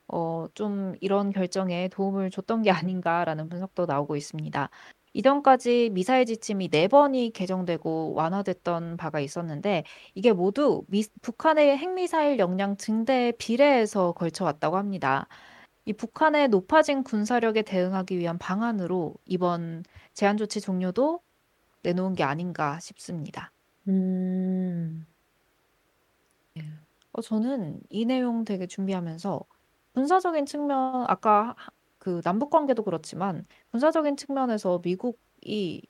[0.08, 4.70] 어, 좀 이런 결정에 도움을 줬던 게 아닌가라는 분석도 나오고 있습니다.
[5.14, 9.84] 이전까지 미사일 지침이 네 번이 개정되고 완화됐던 바가 있었는데
[10.16, 15.28] 이게 모두 미, 북한의 핵미사일 역량 증대에 비례해서 걸쳐 왔다고 합니다.
[15.86, 21.22] 이 북한의 높아진 군사력에 대응하기 위한 방안으로 이번 제한 조치 종료도
[21.84, 23.54] 내놓은 게 아닌가 싶습니다.
[23.88, 25.06] 음.
[27.12, 29.42] 어, 저는 이 내용 되게 준비하면서
[29.94, 31.56] 군사적인 측면, 아까
[32.00, 35.88] 그 남북 관계도 그렇지만 군사적인 측면에서 미국이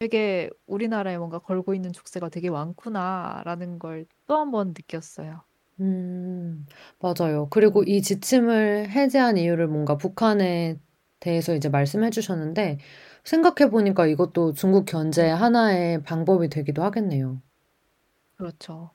[0.00, 5.44] 되게 우리나라에 뭔가 걸고 있는 족쇄가 되게 많구나라는 걸 또 한 번 느꼈어요.
[5.80, 6.66] 음,
[7.00, 7.48] 맞아요.
[7.50, 10.80] 그리고 이 지침을 해제한 이유를 뭔가 북한에
[11.20, 12.78] 대해서 이제 말씀해 주셨는데,
[13.24, 15.30] 생각해 보니까 이것도 중국 견제 네.
[15.30, 17.40] 하나의 방법이 되기도 하겠네요.
[18.36, 18.90] 그렇죠.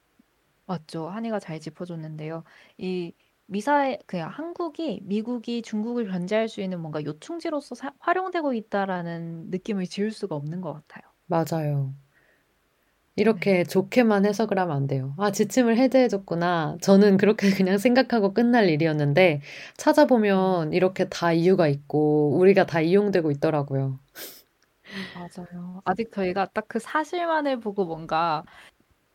[0.68, 1.10] 맞죠.
[1.10, 2.44] 한이가 잘 짚어줬는데요.
[2.80, 3.14] 이
[3.48, 10.12] 미사일, 그냥 한국이 미국이 중국을 견제할 수 있는 뭔가 요충지로서 사- 활용되고 있다라는 느낌을 지울
[10.12, 11.04] 수가 없는 것 같아요.
[11.28, 11.94] 맞아요.
[13.16, 13.24] 네.
[13.24, 15.14] 이렇게 좋게만 해석을 하면 안 돼요.
[15.18, 16.78] 아, 지침을 해제해줬구나.
[16.82, 19.42] 저는 그렇게 그냥 생각하고 끝날 일이었는데, 음,
[19.78, 24.00] 찾아보면 이렇게 다 이유가 있고, 우리가 다 이용되고 있더라고요.
[25.14, 25.82] 맞아요.
[25.86, 28.44] 아직 저희가 딱 그 사실만을 보고 뭔가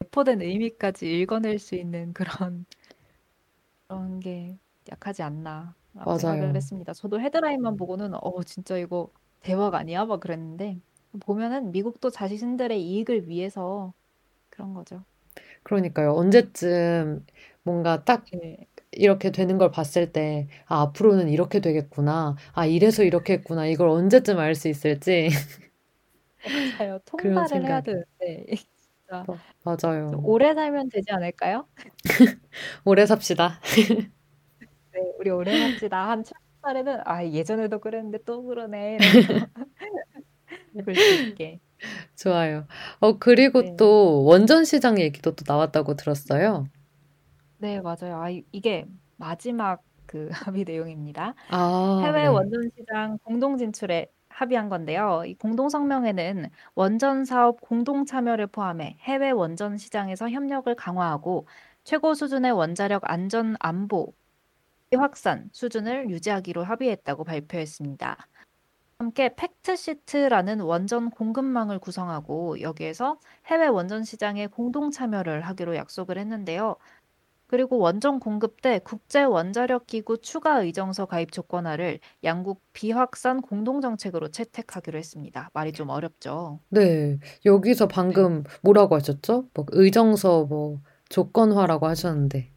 [0.01, 2.67] 배포된 의미까지 읽어낼 수 있는 그런,
[3.89, 4.59] 그런 게
[4.91, 5.23] 약하지
[6.17, 6.57] 생각을 맞아요.
[6.57, 6.93] 했습니다.
[6.95, 10.05] 저도 헤드라인만 보고는, 어, 진짜 이거 대박 아니야?
[10.07, 10.81] 막 그랬는데,
[11.21, 13.95] 보면은 미국도 자신들의 이익을 위해서
[14.51, 15.05] 그런 거죠.
[15.63, 16.13] 그러니까요.
[16.13, 17.27] 언제쯤
[17.63, 22.37] 뭔가 딱 네, 이렇게 되는 걸 봤을 때, 아, 앞으로는 이렇게 되겠구나.
[22.55, 23.67] 아, 이래서 이렇게 했구나.
[23.67, 25.29] 이걸 언제쯤 알 수 있을지.
[26.43, 26.99] 맞아요.
[27.17, 27.81] 그런 통달을 해야.
[27.81, 30.21] 되는데, 진짜 좀 맞아요.
[30.25, 31.69] 오래 살면 되지 않을까요?
[32.85, 33.61] 오래 삽시다.
[34.93, 36.09] 네, 우리 오래 삽시다.
[36.09, 38.97] 한 70살에는, 아, 예전에도 그랬는데 또 그러네.
[38.97, 39.47] 이러면서
[40.85, 41.61] 볼 수 있게.
[42.17, 42.67] 좋아요.
[43.01, 43.77] 어, 그리고 네.
[43.77, 46.67] 또 원전 시장 얘기도 또 나왔다고 들었어요.
[47.59, 48.21] 네, 맞아요.
[48.21, 51.35] 아, 이- 이게 마지막 그 합의 내용입니다.
[51.49, 51.57] 아,
[52.05, 52.27] 해외 네.
[52.29, 55.25] 원전 시장 공동 진출에 합의한 건데요.
[55.27, 61.47] 이 공동 성명에는 원전 사업 공동 참여를 포함해 해외 원전 시장에서 협력을 강화하고
[61.85, 64.15] 최고 수준의 원자력 안전 안보
[64.97, 68.17] 확산 수준을 유지하기로 합의했다고 발표했습니다.
[68.99, 76.77] 함께 fact sheet라는 원전 공급망을 구성하고 여기에서 해외 원전 시장에 공동 참여를 하기로 약속을 했는데요.
[77.49, 84.29] 그리고 원전 공급 때 국제 원자력 기구 추가 의정서 가입 조건화를 양국 비확산 공동 정책으로
[84.31, 85.51] 채택하기로 했습니다.
[85.55, 86.61] 말이 좀 어렵죠.
[86.71, 87.19] 네.
[87.47, 87.95] 여기서 네.
[87.95, 89.49] 방금 뭐라고 하셨죠?
[89.55, 92.53] 뭐 의정서 뭐 조건화라고 하셨는데.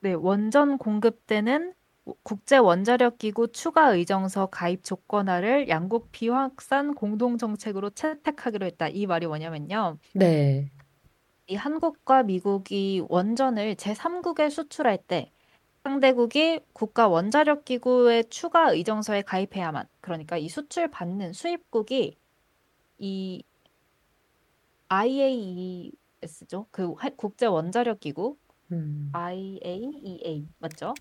[0.00, 1.74] 네, 원전 공급 때는
[2.22, 8.88] 국제 원자력 기구 추가 의정서 가입 조건화를 양국 비확산 공동 정책으로 채택하기로 했다.
[8.88, 9.98] 이 말이 뭐냐면요.
[10.14, 10.70] 네.
[11.46, 15.30] 이 한국과 미국이 원전을 제3국에 수출할 때
[15.82, 22.16] 상대국이 국가 원자력 기구의 추가 의정서에 가입해야만 그러니까 이 수출 받는 수입국이
[22.98, 23.42] 이
[24.88, 26.66] IAES죠.
[26.70, 28.36] 그 해- 국제 원자력 기구
[28.72, 29.10] 음.
[29.12, 30.94] IAEA 맞죠?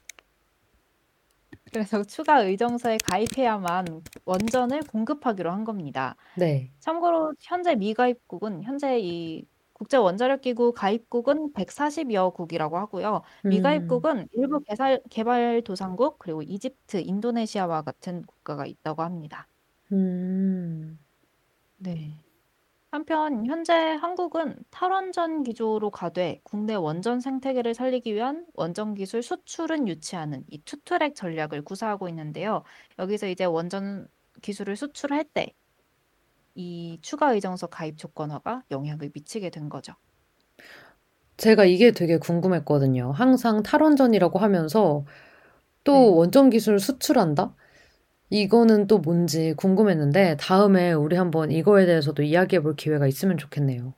[1.71, 3.86] 그래서 추가 의정서에 가입해야만
[4.25, 6.15] 원전을 공급하기로 한 겁니다.
[6.36, 6.71] 네.
[6.80, 13.21] 참고로 현재 미가입국은 현재 이 국제 원자력 기구 가입국은 140여 국이라고 하고요.
[13.45, 13.49] 음.
[13.49, 19.47] 미가입국은 일부 개발 개발 도상국 그리고 이집트, 인도네시아와 같은 국가가 있다고 합니다.
[19.91, 20.99] 음.
[21.77, 22.12] 네.
[22.91, 30.43] 한편 현재 한국은 탈원전 기조로 가되 국내 원전 생태계를 살리기 위한 원전 기술 수출은 유치하는
[30.50, 32.63] 이 투트랙 전략을 구사하고 있는데요.
[33.00, 34.08] 여기서 이제 원전
[34.41, 35.54] 기술을 수출할 때
[36.56, 39.93] 이 추가 의정서 가입 조건화가 영향을 미치게 된 거죠.
[41.38, 43.12] 제가 이게 되게 궁금했거든요.
[43.12, 45.06] 항상 탈원전이라고 하면서
[45.84, 46.08] 또 네.
[46.17, 47.56] 원전 기술을 수출한다?
[48.29, 53.93] 이거는 또 뭔지 궁금했는데 다음에 우리 한번 이거에 대해서도 이야기해 볼 기회가 있으면 좋겠네요.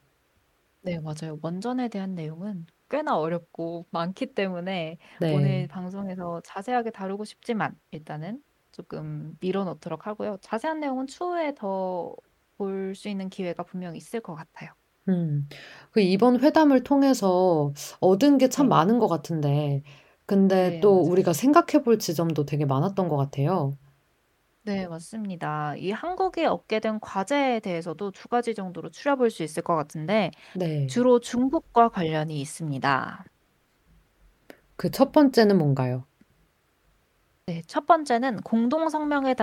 [0.81, 1.37] 네, 맞아요.
[1.41, 5.67] 원전에 대한 내용은 꽤나 어렵고 많기 때문에 오늘 네.
[5.67, 10.37] 방송에서 자세하게 다루고 싶지만 일단은 조금 밀어놓도록 하고요.
[10.41, 12.15] 자세한 내용은 추후에 더
[12.57, 14.73] 볼 수 있는 기회가 분명 있을 것 같아요.
[15.09, 15.47] 음.
[15.91, 19.83] 그 이번 회담을 통해서 얻은 게 참 네, 많은 것 같은데,
[20.25, 21.03] 근데 네, 또 맞아요.
[21.03, 23.77] 우리가 생각해 볼 지점도 되게 많았던 것 같아요.
[24.69, 25.75] 네, 맞습니다.
[25.77, 30.85] 이 한국이 얻게 된 과제에 대해서도 두 가지 정도로 추려볼 수 있을 것 같은데 네.
[30.85, 33.25] 주로 중국과 관련이 있습니다.
[34.75, 36.03] 그 첫 번째는 뭔가요?
[37.47, 39.33] 네, 첫 번째는 공동 성명에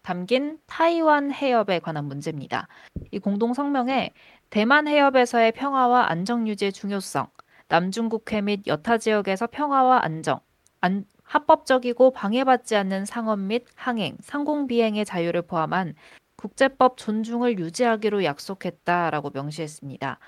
[0.00, 2.66] 담긴 타이완 해협에 관한 문제입니다.
[3.10, 4.14] 이 공동 성명에
[4.48, 7.26] 대만 해협에서의 평화와 안정 유지의 중요성,
[7.68, 10.40] 남중국해 및 여타 지역에서 평화와 안정,
[10.80, 15.94] 안, 합법적이고 방해받지 않는 상업 및 항행, 상공 비행의 자유를 포함한
[16.34, 20.18] 국제법 존중을 유지하기로 약속했다라고 명시했습니다.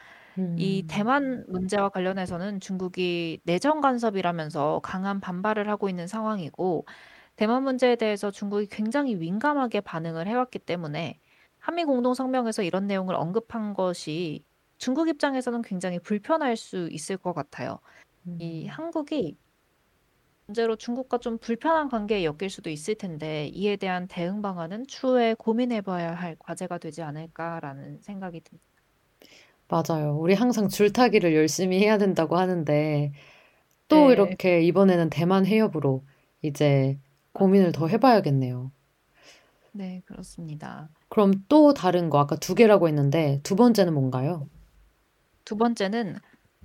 [0.56, 0.86] 이 음.
[0.88, 6.86] 대만 문제와 관련해서는 중국이 내정 간섭이라면서 강한 반발을 하고 있는 상황이고
[7.34, 11.18] 대만 문제에 대해서 중국이 굉장히 민감하게 반응을 해왔기 때문에
[11.58, 14.44] 한미 공동 성명에서 이런 내용을 언급한 것이
[14.78, 17.80] 중국 입장에서는 굉장히 불편할 수 있을 것 같아요.
[18.38, 18.70] 이 음.
[18.70, 19.36] 한국이
[20.52, 26.14] 문제로 중국과 좀 불편한 관계에 엮일 수도 있을 텐데 이에 대한 대응 방안은 추후에 고민해봐야
[26.14, 28.66] 할 과제가 되지 않을까라는 생각이 듭니다.
[29.68, 30.16] 맞아요.
[30.18, 33.12] 우리 항상 줄타기를 열심히 해야 된다고 하는데
[33.88, 36.04] 또 네, 이렇게 이번에는 대만 해협으로
[36.42, 36.98] 이제
[37.34, 38.72] 고민을 더 해봐야겠네요.
[39.72, 40.88] 네, 그렇습니다.
[41.08, 44.48] 그럼 또 다른 거 아까 두 개라고 했는데 두 번째는 뭔가요?
[45.44, 46.16] 두 번째는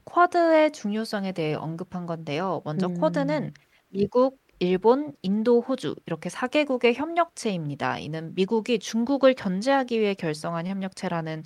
[0.06, 2.62] 쿼드의 중요성에 대해 언급한 건데요.
[2.65, 3.54] 먼저 쿼드는 음,
[3.89, 8.00] 미국, 일본, 인도, 호주 이렇게 4개국의 협력체입니다.
[8.00, 11.43] 이는 미국이 중국을 견제하기 위해 결성한 협력체라는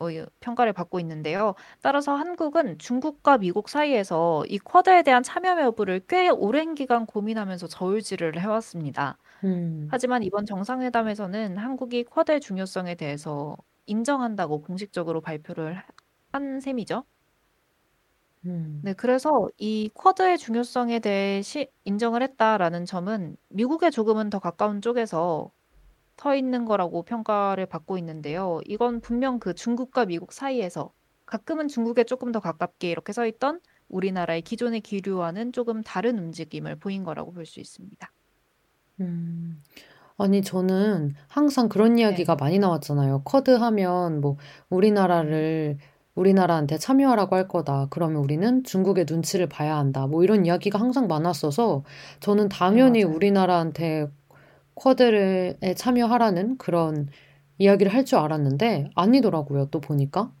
[0.00, 1.54] 어, 이 평가를 받고 있는데요.
[1.82, 8.40] 따라서 한국은 중국과 미국 사이에서 이 쿼드에 대한 참여 여부를 꽤 오랜 기간 고민하면서 저울질을
[8.40, 9.18] 해왔습니다.
[9.44, 13.56] 음, 하지만 이번 정상회담에서는 한국이 쿼드의 중요성에 대해서
[13.86, 15.82] 인정한다고 공식적으로 발표를
[16.32, 17.04] 한 셈이죠.
[18.46, 24.80] 음, 네, 그래서 이 쿼드의 중요성에 대해 시, 인정을 했다라는 점은 미국에 조금은 더 가까운
[24.82, 25.52] 쪽에서
[26.18, 28.60] 서 있는 거라고 평가를 받고 있는데요.
[28.66, 30.92] 이건 분명 그 중국과 미국 사이에서
[31.26, 37.04] 가끔은 중국에 조금 더 가깝게 이렇게 서 있던 우리나라의 기존의 기류와는 조금 다른 움직임을 보인
[37.04, 38.12] 거라고 볼 수 있습니다.
[39.00, 39.62] 음.
[40.18, 42.00] 아니, 저는 항상 그런 네.
[42.00, 43.22] 이야기가 많이 나왔잖아요.
[43.24, 44.36] 쿼드 하면 뭐
[45.20, 45.78] 음, 우리나라를
[46.14, 47.86] 우리나라한테 참여하라고 할 거다.
[47.90, 50.06] 그러면 우리는 중국의 눈치를 봐야 한다.
[50.06, 51.84] 뭐 이런 이야기가 항상 많았어서
[52.20, 53.16] 저는 네, 당연히 맞아요.
[53.16, 54.08] 우리나라한테
[54.74, 57.08] 쿼드에 참여하라는 그런
[57.58, 59.66] 이야기를 할 줄 알았는데 아니더라고요.
[59.70, 60.32] 또 보니까.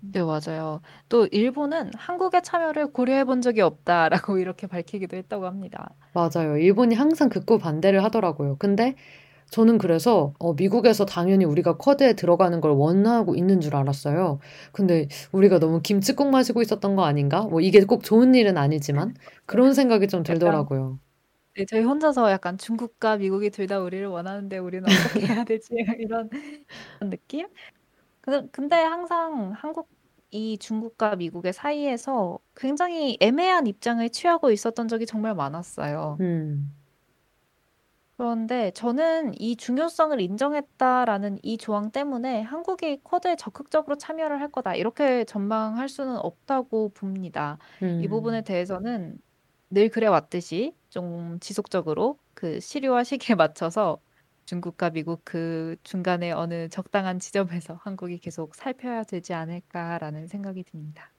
[0.00, 0.80] 네, 맞아요.
[1.08, 5.94] 또 일본은 한국의 참여를 고려해 본 적이 없다라고 이렇게 밝히기도 했다고 합니다.
[6.12, 6.58] 맞아요.
[6.58, 8.56] 일본이 항상 극구 반대를 하더라고요.
[8.58, 8.94] 근데
[9.52, 14.40] 저는 그래서 어, 미국에서 당연히 우리가 쿼드에 들어가는 걸 원하고 있는 줄 알았어요.
[14.72, 17.42] 근데 우리가 너무 김칫국 마시고 있었던 거 아닌가?
[17.42, 19.14] 뭐 이게 꼭 좋은 일은 아니지만
[19.46, 21.00] 그런 생각이 좀 들더라고요.
[21.56, 25.74] 네, 저희 혼자서 약간 중국과 미국이 둘 다 우리를 원하는데 우리는 어떻게 해야 되지?
[26.00, 26.30] 이런
[27.00, 27.48] 느낌?
[28.22, 29.88] 그- 근데 항상 한국
[30.30, 36.20] 이 중국과 미국의 사이에서 굉장히 애매한 입장을 취하고 있었던 적이 정말 많았어요.
[36.20, 36.72] 음,
[38.16, 44.74] 그런데 저는 이 중요성을 인정했다라는 이 조항 때문에 한국이 쿼드에 적극적으로 참여를 할 거다.
[44.76, 47.58] 이렇게 전망할 수는 없다고 봅니다.
[47.98, 49.18] 이 부분에 음, 대해서는
[49.70, 54.00] 늘 그래 왔듯이 좀 지속적으로 그 시류와 시기에 맞춰서
[54.44, 61.12] 중국과 미국 그 중간에 어느 적당한 지점에서 한국이 계속 살펴야 되지 않을까라는 생각이 듭니다.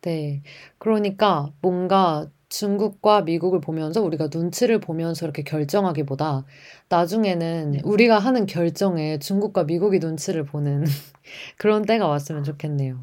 [0.00, 0.42] 네.
[0.78, 6.44] 그러니까 뭔가 중국과 미국을 보면서 우리가 눈치를 보면서 이렇게 결정하기보다
[6.90, 7.80] 나중에는 네.
[7.82, 10.84] 우리가 하는 결정에 중국과 미국이 눈치를 보는
[11.56, 13.00] 그런 때가 왔으면 좋겠네요.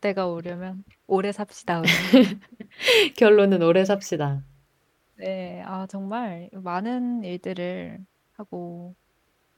[0.00, 1.82] 때가 오려면 오래 삽시다.
[3.18, 4.44] 결론은 오래 삽시다.
[5.16, 7.98] 네, 아, 정말 많은 일들을
[8.34, 8.94] 하고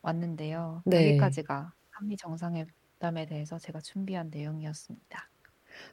[0.00, 0.83] 왔는데요.
[0.87, 1.11] 네.
[1.11, 5.31] 여기까지가 한미 정상회담에 대해서 제가 준비한 내용이었습니다.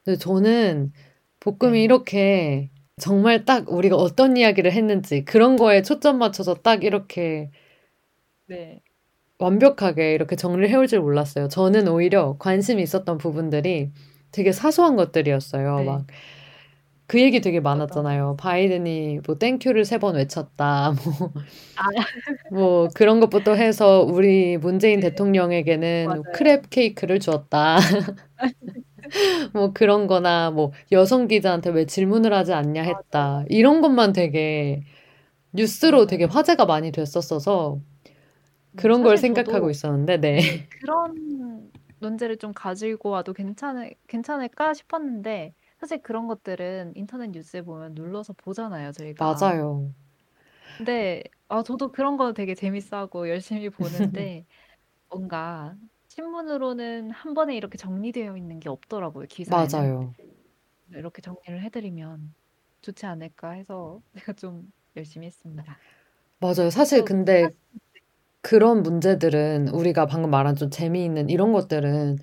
[0.04, 0.94] 근데 저는
[1.42, 7.52] 볶음이 네, 이렇게 정말 딱 우리가 어떤 이야기를 했는지 그런 거에 초점 맞춰서 딱 이렇게
[8.48, 8.82] 네,
[9.40, 11.48] 완벽하게 이렇게 정리를 해올 줄 몰랐어요.
[11.50, 13.92] 저는 오히려 관심이 있었던 부분들이
[14.32, 15.78] 되게 사소한 것들이었어요.
[15.78, 15.86] 네.
[15.86, 16.08] 막
[17.08, 17.60] 그 얘기 되게?
[17.60, 18.38] 많았잖아요.
[18.40, 20.94] 바이든이 뭐 thank you를 세 번 외쳤다.
[21.06, 21.34] 뭐,
[21.76, 21.90] 아,
[22.50, 26.24] 뭐 그런 것부터 해서 우리 문재인 네, 대통령에게는 맞아요.
[26.36, 27.78] crab cake를 주었다.
[29.54, 33.46] 뭐 그런 거나 뭐 여성 기자한테 왜 질문을 하지 않냐 했다.
[33.50, 34.84] 이런 것만 되게
[35.54, 36.28] 뉴스로 되게 맞아요.
[36.28, 37.82] 화제가 많이 됐었어서
[38.72, 40.42] 네, 그런 걸 생각하고 있었는데, 네.
[40.42, 47.94] 네, 그런 논제를 좀 가지고 와도 괜찮을, 괜찮을까 싶었는데, 사실 그런 것들은 인터넷 뉴스에 보면
[47.96, 49.26] 눌러서 보잖아요, 저희가.
[49.26, 49.94] 맞아요.
[50.78, 54.46] 근데 아 저도 그런 거 되게 재밌어하고 열심히 보는데
[55.10, 55.76] 뭔가
[56.12, 59.94] 신문으로는 한 번에 이렇게 정리되어 있는 게 없더라고요, 기사에는.
[59.94, 60.14] 맞아요.
[60.92, 62.36] 이렇게 정리를 해 드리면
[62.82, 64.02] 좋지 않을까 해서
[64.32, 65.82] 제가 좀 열심히 했습니다.
[66.40, 66.70] 맞아요.
[66.72, 67.52] 사실 또 근데
[68.42, 72.18] 그런 문제들은 우리가 방금 말한 좀 재미있는 이런 것들은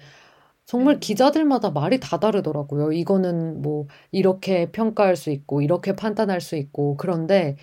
[0.66, 1.01] 정말 네.
[1.01, 2.93] 기자들마다 말이 다 다르더라고요.
[2.93, 7.57] 이거는 뭐 이렇게 평가할 수 있고 이렇게 판단할 수 있고 그런데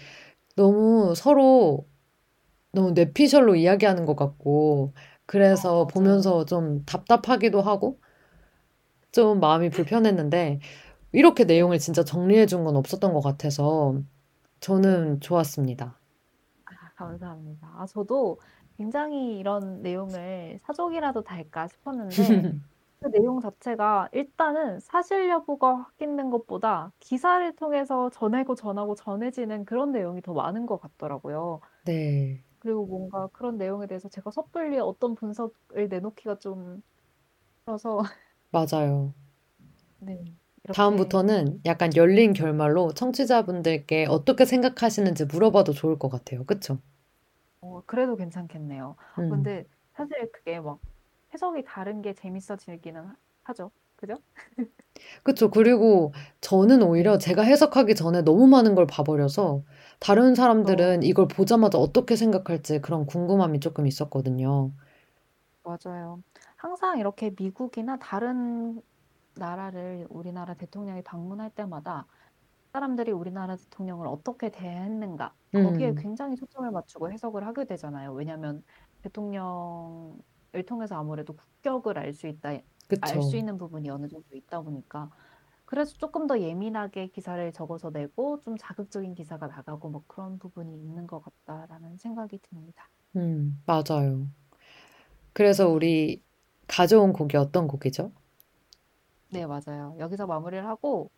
[0.56, 1.88] 너무 서로
[2.74, 4.94] 너무 뇌피셜로 이야기하는 것 같고
[5.28, 5.88] 그래서 어.
[5.88, 8.00] 보면서 좀 답답하기도 하고
[9.12, 10.60] 좀 마음이 불편했는데
[11.14, 14.02] 이렇게 내용을 진짜 정리해 준 건 없었던 것 같아서
[14.62, 16.02] 저는 좋았습니다.
[16.66, 17.68] 아, 감사합니다.
[17.78, 18.40] 아, 저도
[18.78, 22.48] 굉장히 이런 내용을 사족이라도 달까 싶었는데
[23.02, 30.22] 그 내용 자체가 일단은 사실 여부가 확인된 것보다 기사를 통해서 전하고 전하고 전해지는 그런 내용이
[30.22, 31.62] 더 많은 것 같더라고요.
[31.84, 36.84] 네, 그리고 뭔가 그런 내용에 대해서 제가 섣불리 어떤 분석을 내놓기가 좀
[37.66, 38.00] 그래서
[38.52, 39.14] 맞아요.
[40.00, 40.24] 네,
[40.64, 46.46] 이렇게 다음부터는 약간 열린 결말로 청취자분들께 어떻게 생각하시는지 물어봐도 좋을 것 같아요.
[46.46, 46.78] 그쵸?
[47.62, 48.96] 어, 그래도 괜찮겠네요.
[49.18, 49.26] 음.
[49.28, 50.80] 근데 사실 그게 막
[51.34, 53.72] 해석이 다른 게 재밌어지기는 하- 하죠.
[53.96, 54.16] 그죠?
[55.24, 55.50] 그쵸.
[55.50, 57.18] 그리고 저는 오히려 네.
[57.18, 59.64] 제가 해석하기 전에 너무 많은 걸 봐버려서
[60.00, 64.72] 다른 어, 사람들은 이걸 보자마자 어떻게 생각할지 그런 궁금함이 조금 있었거든요.
[65.64, 66.22] 맞아요.
[66.58, 68.82] 항상 이렇게 미국이나 다른
[69.36, 72.08] 나라를 우리나라 대통령이 방문할 때마다
[72.74, 78.14] 사람들이 우리나라 대통령을 어떻게 대했는가, 거기에 음, 굉장히 초점을 맞추고 해석을 하게 되잖아요.
[78.14, 78.64] 왜냐하면
[79.04, 80.18] 대통령을
[80.68, 82.52] 통해서 아무래도 국격을 알 수 있다,
[83.02, 83.38] 알 수 그쵸.
[83.38, 85.10] 있는 부분이 어느 정도 있다 보니까
[85.66, 91.08] 그래서 조금 더 예민하게 기사를 적어서 내고 좀 자극적인 기사가 나가고 뭐 그런 부분이 있는
[91.08, 92.90] 것 같다라는 생각이 듭니다.
[93.16, 94.28] 음, 맞아요.
[95.34, 96.22] 그래서 우리
[96.68, 98.12] 가져온 곡이 어떤 곡이죠?
[99.30, 99.96] 네, 맞아요.
[100.00, 101.12] 여기서 마무리를 하고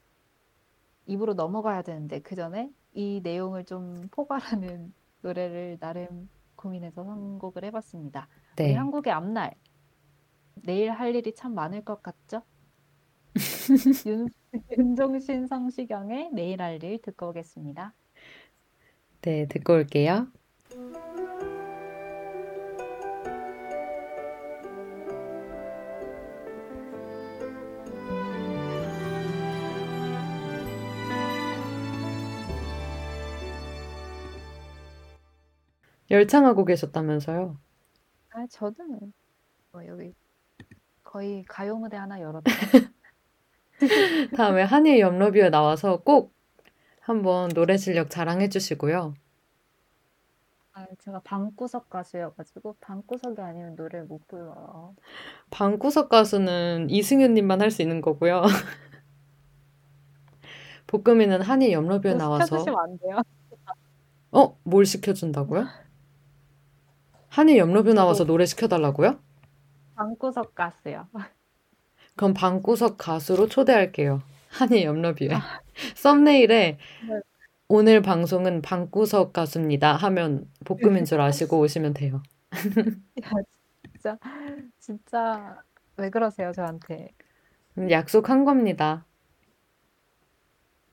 [1.06, 8.28] 입으로 넘어가야 되는데 그 전에 이 내용을 좀 포괄하는 노래를 나름 고민해서 선곡을 해 봤습니다.
[8.62, 8.74] 우리 네.
[8.74, 9.54] 한국의 앞날,
[10.64, 12.44] 내일 할 일이 참 많을 것 같죠?
[14.06, 14.28] 윤,
[14.78, 17.94] 윤종신 성시경의 내일 할 일 듣고 오겠습니다.
[19.22, 20.28] 네, 듣고 올게요.
[36.12, 37.58] 열창하고 계셨다면서요?
[38.30, 39.14] 아, 저는
[39.72, 40.14] 뭐 여기
[41.18, 42.44] 거의 가요 무대 하나 열었죠.
[44.36, 46.34] 다음에 한일 염러뷰에 나와서 꼭
[47.02, 49.16] 한번 노래 실력 자랑해 주시고요.
[50.74, 54.96] 아, 제가 방구석 가수여가지고 방구석이 아니면 노래를 못 불러요.
[55.50, 58.44] 방구석 가수는 이승윤님만 할 수 있는 거고요.
[60.88, 63.22] 볶음이는 한일 염러뷰에 좀 나와서 시켜주시면 안 돼요?
[64.32, 64.58] 어?
[64.64, 65.68] 뭘 시켜준다고요?
[67.30, 69.20] 한일 염러뷰 나와서 노래 시켜달라고요?
[69.98, 71.08] 방구석 가수요.
[72.16, 74.22] 그럼 방구석 가수로 초대할게요.
[74.84, 75.34] 염러뷰에.
[75.34, 75.62] 아,
[75.96, 76.78] 썸네일에
[77.08, 77.22] 네.
[77.68, 82.22] 오늘 방송은 방구석 가수입니다 하면 볶음인 줄 아시고 오시면 돼요.
[83.24, 83.30] 야,
[83.92, 84.18] 진짜,
[84.80, 85.62] 진짜,
[85.98, 87.10] 왜 그러세요, 저한테?
[87.80, 89.06] 음, 약속한 겁니다.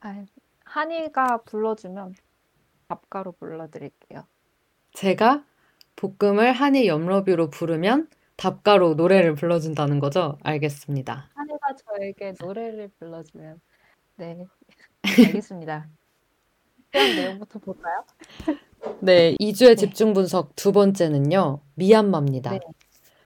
[0.01, 0.25] 아,
[0.65, 2.15] 한이가 불러주면
[2.87, 4.25] 밥가루 불러드릴게요.
[4.93, 5.43] 제가
[5.95, 10.37] 볶음을 한일 염러뷰로 부르면 답가로 노래를 불러준다는 거죠?
[10.43, 11.29] 알겠습니다.
[11.35, 13.61] 한이가 저에게 노래를 불러주면,
[14.17, 14.45] 네,
[15.43, 15.87] 알겠습니다.
[16.93, 18.03] 내용부터 볼까요?
[19.01, 21.71] 네, 2주의 네, 집중 분석 두 번째는요, 네.
[21.75, 22.59] 미얀마입니다.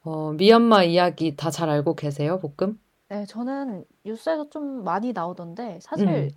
[0.03, 2.79] 어, 미얀마 이야기 다 잘 알고 계세요, 볶음?
[3.09, 6.29] 네, 저는 뉴스에서 좀 많이 나오던데, 사실 음,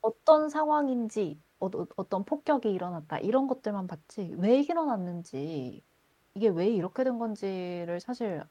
[0.00, 5.82] 어떤 상황인지, 어, 어, 어떤 폭격이 일어났다, 이런 것들만 봤지, 왜 일어났는지,
[6.34, 8.42] 이게 왜 이렇게 된 건지를 사실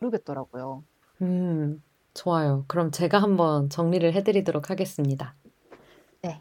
[0.00, 0.84] 모르겠더라고요.
[1.22, 1.82] 음,
[2.14, 2.64] 좋아요.
[2.68, 5.34] 그럼 제가 한번 정리를 해드리도록 하겠습니다.
[6.22, 6.40] 네.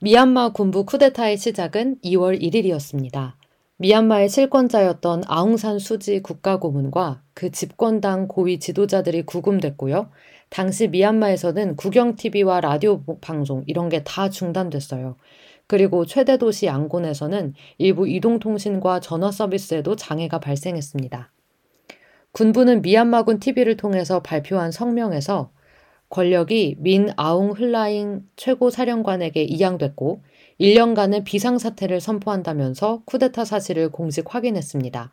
[0.00, 3.34] 미얀마 군부 쿠데타의 시작은 2월 1일이었습니다.
[3.78, 10.10] 미얀마의 실권자였던 아웅산 수지 국가고문과 그 집권당 고위 지도자들이 구금됐고요.
[10.50, 15.16] 당시 미얀마에서는 국영 TV와 라디오 방송 이런 게 다 중단됐어요.
[15.70, 21.30] 그리고 최대 도시 양곤에서는 일부 이동통신과 전화 서비스에도 장애가 발생했습니다.
[22.32, 25.52] 군부는 미얀마군 TV를 통해서 발표한 성명에서
[26.08, 30.24] 권력이 민 아웅 흘라잉 최고 사령관에게 이양됐고
[30.60, 35.12] 1년간의 비상사태를 선포한다면서 쿠데타 사실을 공식 확인했습니다.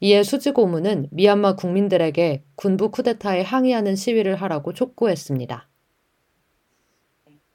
[0.00, 5.68] 이에 수지 고문은 미얀마 국민들에게 군부 쿠데타에 항의하는 시위를 하라고 촉구했습니다.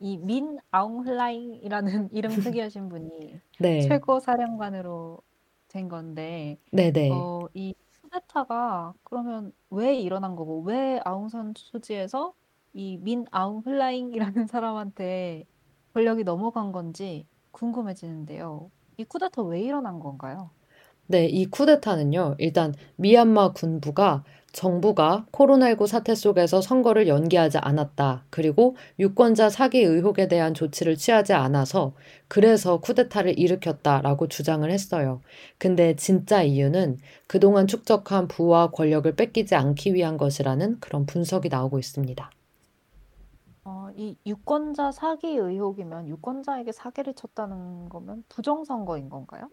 [0.02, 5.22] 이 민 아웅 흘라잉이라는 이름 특이하신 분이 네, 최고 사령관으로
[5.68, 7.02] 된 건데, 네네.
[7.08, 12.34] 어, 이 쿠데타가 그러면 왜 일어난 거고, 왜 아웅산 수지에서
[12.74, 15.46] 이 민 아웅 흘라잉이라는 사람한테
[15.94, 18.72] 권력이 넘어간 건지 궁금해지는데요.
[18.98, 20.52] 이 쿠데타 왜 일어난 건가요?
[21.08, 28.26] 네, 이 쿠데타는요, 일단 미얀마 군부가 정부가 코로나19 사태 속에서 선거를 연기하지 않았다.
[28.30, 31.94] 그리고 유권자 사기 의혹에 대한 조치를 취하지 않아서
[32.28, 35.22] 그래서 쿠데타를 일으켰다라고 주장을 했어요.
[35.58, 36.98] 근데 진짜 이유는
[37.28, 42.30] 그동안 축적한 부와 권력을 뺏기지 않기 위한 것이라는 그런 분석이 나오고 있습니다.
[43.64, 49.50] 어, 이 유권자 사기 의혹이면 유권자에게 사기를 쳤다는 거면 부정선거인 건가요?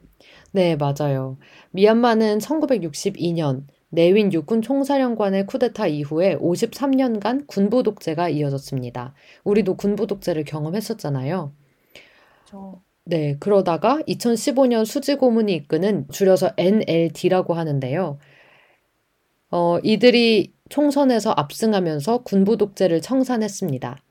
[0.53, 1.38] 네, 맞아요.
[1.70, 9.14] 미얀마는 1962년 내윈 육군 총사령관의 쿠데타 이후에 53년간 군부 독재가 이어졌습니다.
[9.45, 11.53] 우리도 군부 독재를 경험했었잖아요.
[12.45, 18.18] 저, 네, 그러다가 2015년 수지 고문이 이끄는 줄여서 NLD라고 하는데요.
[19.51, 24.03] 어, 이들이 총선에서 압승하면서 군부 독재를 청산했습니다.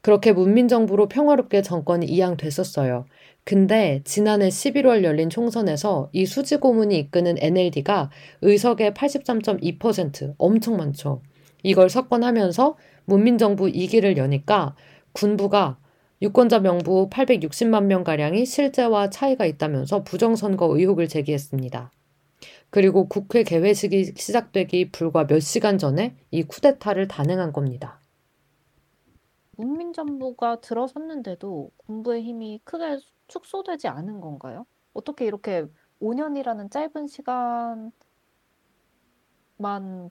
[0.00, 3.06] 그렇게 문민정부로 평화롭게 정권이 이양됐었어요.
[3.44, 11.20] 근데 지난해 11월 열린 총선에서 이 수지 고문이 이끄는 NLD가 의석의 83.2% 엄청 많죠.
[11.62, 14.74] 이걸 석권하면서 문민정부 2기를 여니까
[15.12, 15.78] 군부가
[16.22, 21.90] 유권자 명부 860만 명가량이 실제와 차이가 있다면서 부정선거 의혹을 제기했습니다.
[22.70, 28.00] 그리고 국회 개회식이 시작되기 불과 몇 시간 전에 이 쿠데타를 단행한 겁니다.
[29.56, 32.98] 문민정부가 들어섰는데도 군부의 힘이 크게
[33.28, 34.66] 축소되지 않은 건가요?
[34.92, 35.66] 어떻게 이렇게
[36.00, 37.92] 5년이라는 짧은 시간만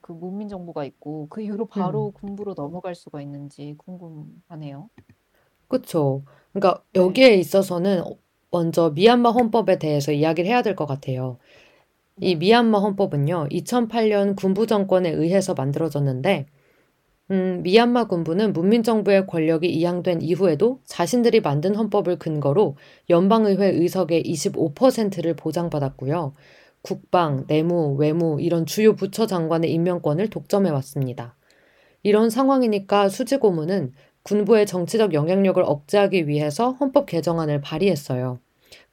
[0.02, 2.12] 그 문민 정부가 있고 그 이후로 바로 음.
[2.12, 4.90] 군부로 넘어갈 수가 있는지 궁금하네요.
[5.68, 6.24] 그쵸.
[6.52, 6.94] 그러니까 네.
[6.94, 8.02] 여기에 있어서는
[8.50, 11.38] 먼저 미얀마 헌법에 대해서 이야기를 해야 될 것 같아요.
[12.20, 12.36] 이 네.
[12.36, 16.46] 미얀마 헌법은요, 2008년 군부 정권에 의해서 만들어졌는데,
[17.30, 22.76] 음, 미얀마 군부는 문민정부의 권력이 이양된 이후에도 자신들이 만든 헌법을 근거로
[23.08, 26.34] 연방의회 의석의 25%를 보장받았고요.
[26.82, 31.34] 국방, 내무, 외무 이런 주요 부처 장관의 임명권을 독점해 왔습니다.
[32.02, 38.38] 이런 상황이니까 수지고문은 군부의 정치적 영향력을 억제하기 위해서 헌법 개정안을 발의했어요.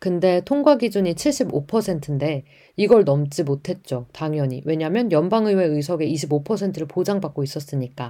[0.02, 2.44] 근데 통과 기준이 75%인데
[2.76, 4.08] 이걸 넘지 못했죠.
[4.12, 4.64] 당연히.
[4.66, 8.10] 왜냐하면 연방의회 의석의 25%를 보장받고 있었으니까.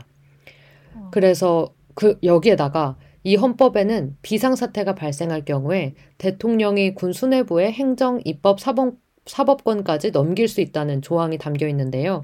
[0.96, 8.96] 어, 그래서 그 여기에다가 이 헌법에는 비상사태가 발생할 경우에 대통령이 군 수뇌부에 행정, 입법, 사법,
[9.26, 12.24] 사법권까지 넘길 수 있다는 조항이 담겨 있는데요.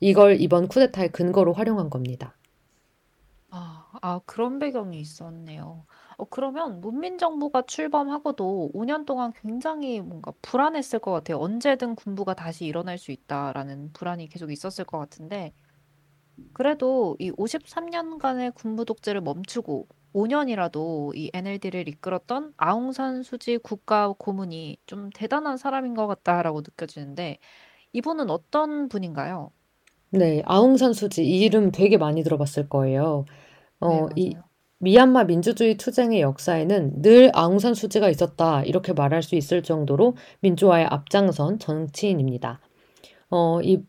[0.00, 2.34] 이걸 이번 쿠데타의 근거로 활용한 겁니다.
[3.50, 5.84] 아, 아, 그런 배경이 있었네요.
[6.18, 11.38] 어, 그러면 문민정부가 출범하고도 5년 동안 굉장히 뭔가 불안했을 것 같아요.
[11.38, 15.54] 언제든 군부가 다시 일어날 수 있다라는 불안이 계속 있었을 것 같은데,
[16.52, 25.10] 그래도 이 53년간의 군부 독재를 멈추고 5년이라도 이 NLD를 이끌었던 아웅산 수지 국가 고문이 좀
[25.10, 27.38] 대단한 사람인 것 같다라고 느껴지는데,
[27.94, 29.52] 이분은 어떤 분인가요?
[30.10, 33.24] 네, 아웅산 수지 이 이름 되게 많이 들어봤을 거예요.
[33.80, 34.47] 네, 어, 이 맞아요.
[34.80, 41.58] 미얀마 민주주의 투쟁의 역사에는 늘 아웅산 수지가 있었다 이렇게 말할 수 있을 정도로 민주화에 앞장선
[41.58, 42.60] 정치인입니다.
[43.30, 43.82] 어, 이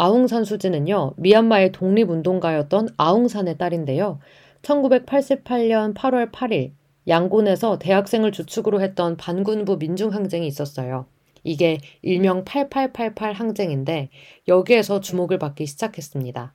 [0.00, 4.18] 아웅산 수지는요, 미얀마의 독립운동가였던 아웅산의 딸인데요.
[4.62, 6.72] 1988년 8월 8일,
[7.06, 11.04] 양곤에서 대학생을 주축으로 했던 반군부 민중항쟁이 있었어요.
[11.44, 14.08] 이게 일명 8888 항쟁인데,
[14.48, 15.00] 여기에서 네.
[15.00, 16.54] 주목을 받기 시작했습니다.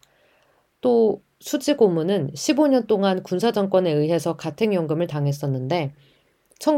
[0.81, 5.93] 또, 수지 고문은 15년 동안 군사정권에 의해서 가택연금을 당했었는데,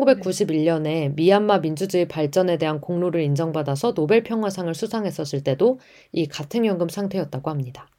[0.01, 0.27] 네.
[0.27, 5.79] 1991년에 미얀마 민주주의 발전에 대한 공로를 인정받아서 노벨 평화상을 수상했었을 때도
[6.11, 7.89] 이 가택연금 상태였다고 합니다.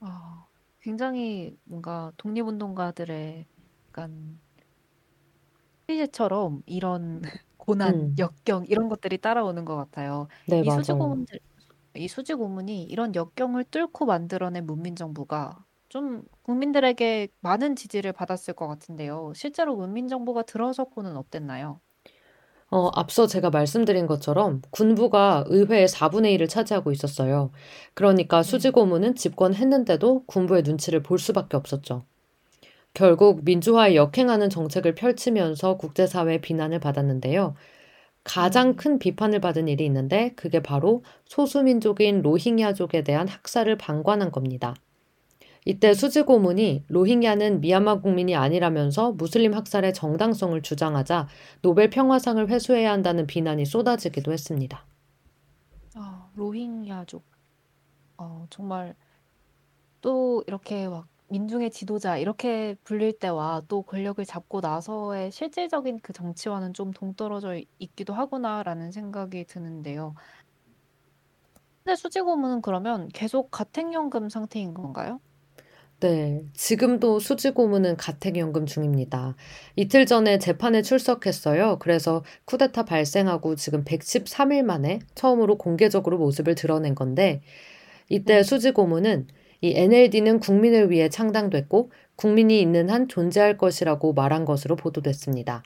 [0.00, 0.46] 아,
[0.80, 3.46] 굉장히 뭔가 독립운동가들의
[3.88, 4.40] 약간
[5.88, 7.22] 시제처럼 이런
[7.56, 10.28] 고난, 음, 역경 이런 것들이 따라오는 것 같아요.
[10.46, 10.94] 네, 이 수지 맞아요.
[10.94, 11.38] 고문들,
[11.96, 19.32] 이 수지 고문이 이런 역경을 뚫고 만들어낸 문민정부가 좀 국민들에게 많은 지지를 받았을 것 같은데요.
[19.34, 21.80] 실제로 문민정부가 들어섰고는 어땠나요?
[22.70, 27.50] 어, 앞서 제가 말씀드린 것처럼 군부가 의회의 4분의 1을 차지하고 있었어요.
[27.94, 28.70] 그러니까 수지 네.
[28.70, 32.06] 고문은 집권했는데도 군부의 눈치를 볼 수밖에 없었죠.
[32.94, 37.54] 결국 민주화에 역행하는 정책을 펼치면서 국제사회의 비난을 받았는데요.
[38.24, 38.76] 가장 네.
[38.76, 44.74] 큰 비판을 받은 일이 있는데 그게 바로 소수민족인 로힝야족에 대한 학살을 방관한 겁니다.
[45.64, 51.28] 이때 수지 고문이 로힝야는 미얀마 국민이 아니라면서 무슬림 학살의 정당성을 주장하자
[51.62, 54.84] 노벨 평화상을 회수해야 한다는 비난이 쏟아지기도 했습니다.
[55.94, 57.22] 아, 로힝야족.
[58.18, 58.94] 어, 정말
[60.00, 66.74] 또 이렇게 막 민중의 지도자 이렇게 불릴 때와 또 권력을 잡고 나서의 실질적인 그 정치와는
[66.74, 70.14] 좀 동떨어져 있기도 하구나라는 생각이 드는데요.
[71.84, 75.20] 근데 수지 고문은 그러면 계속 가택연금 상태인 건가요?
[76.00, 79.36] 네, 지금도 수지 고문은 가택연금 중입니다.
[79.76, 81.78] 이틀 전에 재판에 출석했어요.
[81.78, 87.40] 그래서 쿠데타 발생하고 지금 113일 만에 처음으로 공개적으로 모습을 드러낸 건데,
[88.08, 88.42] 이때 네.
[88.42, 89.28] 수지 고문은
[89.62, 95.62] 이 NLD는 국민을 위해 창당됐고, 국민이 있는 한 존재할 것이라고 말한 것으로 보도됐습니다.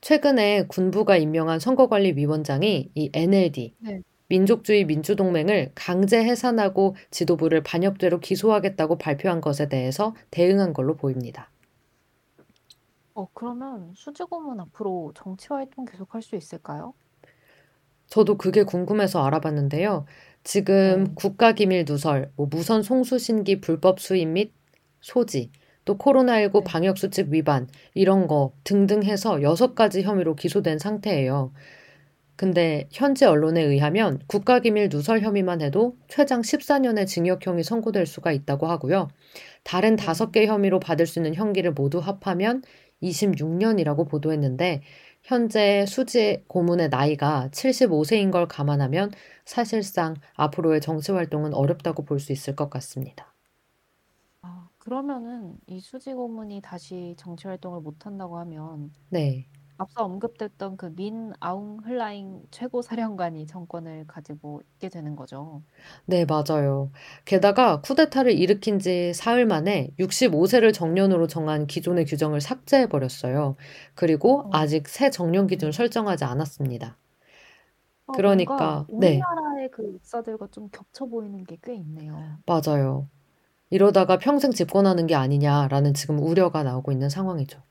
[0.00, 4.00] 최근에 군부가 임명한 선거관리위원장이 이 NLD, 네.
[4.28, 11.50] 민족주의 민주동맹을 강제 해산하고 지도부를 반역죄로 기소하겠다고 발표한 것에 대해서 대응한 걸로 보입니다.
[13.14, 16.94] 어, 그러면 수지 고문 앞으로 정치 활동 계속할 수 있을까요?
[18.06, 20.06] 저도 그게 궁금해서 알아봤는데요.
[20.48, 21.10] 지금 네.
[21.14, 24.54] 국가기밀 누설, 뭐 무선 송수신기 불법 수입 및
[25.02, 25.50] 소지,
[25.84, 26.64] 또 코로나19 네.
[26.64, 31.52] 방역수칙 위반, 이런 거 등등 해서 여섯 가지 혐의로 기소된 상태예요.
[32.34, 39.08] 근데 현지 언론에 의하면 국가기밀 누설 혐의만 해도 최장 14년의 징역형이 선고될 수가 있다고 하고요.
[39.64, 40.02] 다른 네.
[40.06, 42.62] 다섯 개 혐의로 받을 수 있는 형기를 모두 합하면
[43.02, 44.80] 26년이라고 보도했는데
[45.28, 49.12] 현재 수지 고문의 나이가 75세인 걸 감안하면
[49.44, 53.32] 사실상 앞으로의 정치 활동은 어렵다고 볼 수 있을 것 같습니다.
[54.42, 59.48] 아, 그러면은 이 수지 고문이 다시 정치 활동을 못 한다고 하면 네.
[59.78, 65.64] 앞서 언급됐던 그 민 아웅 흘라잉 최고 사령관이 정권을 가지고 있게 되는 거죠.
[66.06, 66.90] 네, 맞아요.
[67.24, 73.56] 게다가 쿠데타를 일으킨 지 사흘 만에 65세를 정년으로 정한 기존의 규정을 삭제해버렸어요.
[73.94, 75.72] 그리고 어, 아직 새 정년 기준 네.
[75.72, 76.98] 설정하지 않았습니다.
[78.06, 82.38] 어, 그러니까, 네, 우리나라의 그 역사들과 좀 겹쳐 보이는 게 꽤 있네요.
[82.46, 83.08] 맞아요.
[83.70, 87.62] 이러다가 평생 집권하는 게 아니냐라는 지금 우려가 나오고 있는 상황이죠.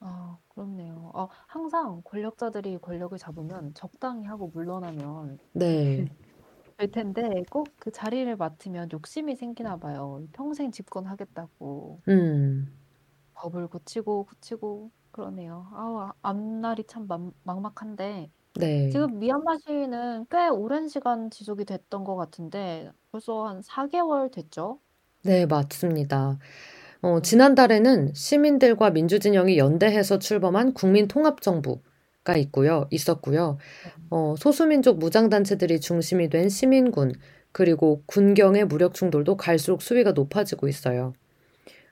[0.00, 0.89] 아, 그렇네요.
[1.22, 6.08] 아, 항상 권력자들이 권력을 잡으면 적당히 하고 물러나면 네,
[6.78, 10.26] 될 텐데 꼭 그 자리를 맡으면 욕심이 생기나 봐요.
[10.32, 12.72] 평생 집권하겠다고 음,
[13.34, 15.68] 법을 고치고 고치고 그러네요.
[15.74, 22.04] 아우, 아, 앞날이 참 막, 막막한데 네, 지금 미얀마 시위는 꽤 오랜 시간 지속이 됐던
[22.04, 24.82] 것 같은데 벌써 한 4개월 됐죠?
[25.22, 26.38] 네, 맞습니다.
[27.02, 27.22] 어, 네.
[27.22, 33.58] 지난달에는 시민들과 민주진영이 연대해서 출범한 국민통합정부가 있고요, 있었고요.
[33.84, 33.92] 네.
[34.10, 37.12] 어, 소수민족 무장단체들이 중심이 된 시민군,
[37.52, 41.14] 그리고 군경의 무력 충돌도 갈수록 수위가 높아지고 있어요.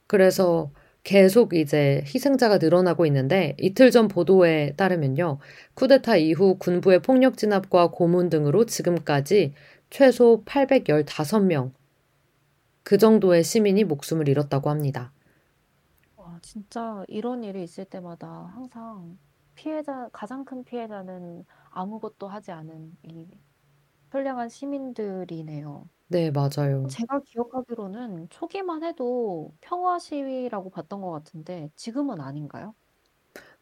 [0.07, 0.71] 그래서
[1.05, 5.39] 계속 이제 희생자가 늘어나고 있는데 이틀 전 보도에 따르면요.
[5.75, 9.55] 쿠데타 이후 군부의 폭력 진압과 고문 등으로 지금까지
[9.91, 11.73] 최소 815명
[12.89, 15.13] 그 정도의 시민이 목숨을 잃었다고 합니다.
[16.17, 19.19] 와, 진짜 이런 일이 있을 때마다 항상
[19.55, 23.27] 피해자, 가장 큰 피해자는 아무것도 하지 않은 이
[24.13, 25.89] 선량한 시민들이네요.
[26.09, 26.97] 네, 맞아요.
[27.07, 32.75] 제가 기억하기로는 초기만 해도 평화 시위라고 봤던 것 같은데 지금은 아닌가요?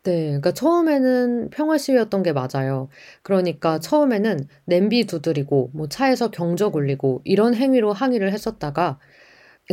[0.03, 2.89] 네, 그러니까 처음에는 평화 시위였던 게 맞아요.
[3.23, 3.81] 그러니까 네.
[3.81, 6.77] 처음에는 냄비 두드리고 뭐 차에서 경적 네.
[6.77, 8.99] 울리고 이런 행위로 항의를 했었다가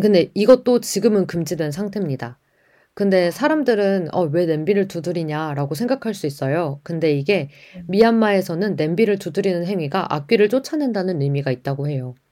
[0.02, 2.40] 근데 이것도 지금은 금지된 상태입니다.
[2.96, 6.80] 근데 아, 사람들은 어, 왜 냄비를 두드리냐라고 생각할 수 있어요.
[6.84, 7.84] 근데 이게 네.
[7.88, 12.16] 미얀마에서는 냄비를 두드리는 행위가 악귀를 쫓아낸다는 의미가 있다고 해요.
[12.18, 12.24] 아,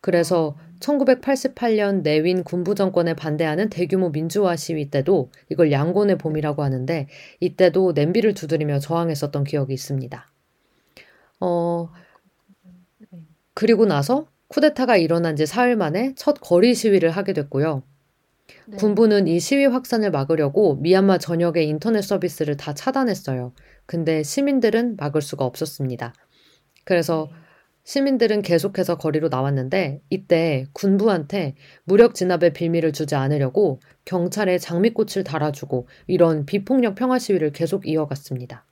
[0.00, 6.18] 그래서 1988년 내윈 군부 정권에 반대하는 대규모 민주화 시위 때도 이걸 양곤의 네.
[6.18, 7.08] 봄이라고 하는데
[7.40, 10.30] 이때도 냄비를 두드리며 저항했었던 기억이 있습니다.
[11.40, 11.98] 어, 아.
[13.10, 13.22] 네.
[13.54, 17.82] 그리고 나서 쿠데타가 일어난 지 사흘 만에 첫 거리 시위를 하게 됐고요.
[18.66, 18.76] 네.
[18.76, 23.52] 군부는 이 시위 확산을 막으려고 미얀마 전역의 인터넷 서비스를 다 차단했어요.
[23.86, 26.14] 근데 시민들은 막을 수가 없었습니다.
[26.84, 27.36] 그래서 네.
[27.84, 36.46] 시민들은 계속해서 거리로 나왔는데 이때 군부한테 무력 진압의 빌미를 주지 않으려고 경찰에 장미꽃을 달아주고 이런
[36.46, 38.66] 비폭력 평화 시위를 계속 이어갔습니다.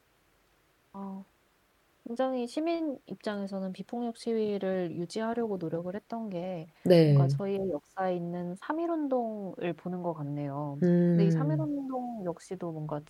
[2.04, 6.66] 아, 굉장히 시민 입장에서는 비폭력 시위를 유지하려고 노력을 했던 게
[7.06, 7.36] 뭔가 네.
[7.36, 10.82] 저희의 역사에 있는 3.1 운동을 보는 것 같네요.
[11.14, 13.00] 근데 이 음, 3.1운동 역시도 뭔가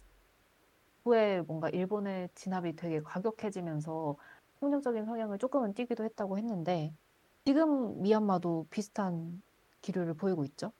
[1.05, 4.17] 후에 뭔가 일본의 진압이 되게 과격해지면서
[4.61, 6.95] 폭력적인 성향을 조금은 띠기도 했다고 했는데
[7.45, 9.43] 지금 미얀마도 비슷한
[9.85, 10.73] 기류를 보이고 있죠.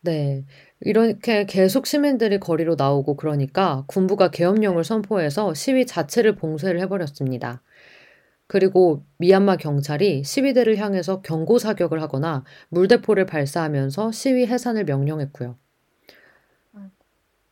[0.00, 0.44] 네.
[0.80, 7.62] 이렇게 계속 시민들이 거리로 나오고 그러니까 군부가 계엄령을 선포해서 시위 자체를 봉쇄를 해버렸습니다.
[8.46, 15.58] 그리고 미얀마 경찰이 시위대를 향해서 경고 사격을 하거나 물대포를 발사하면서 시위 해산을 명령했고요.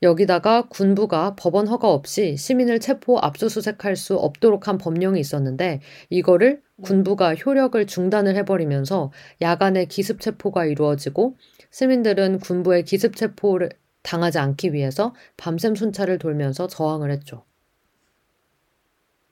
[0.04, 5.80] 여기다가 군부가 법원 허가 없이 시민을 체포 압수수색할 수 없도록 한 법령이 있었는데
[6.10, 11.36] 이거를 군부가 효력을 중단을 해버리면서 야간에 기습 체포가 이루어지고
[11.70, 13.70] 시민들은 군부의 기습 체포를
[14.02, 17.44] 당하지 않기 위해서 밤샘 순찰을 돌면서 저항을 했죠.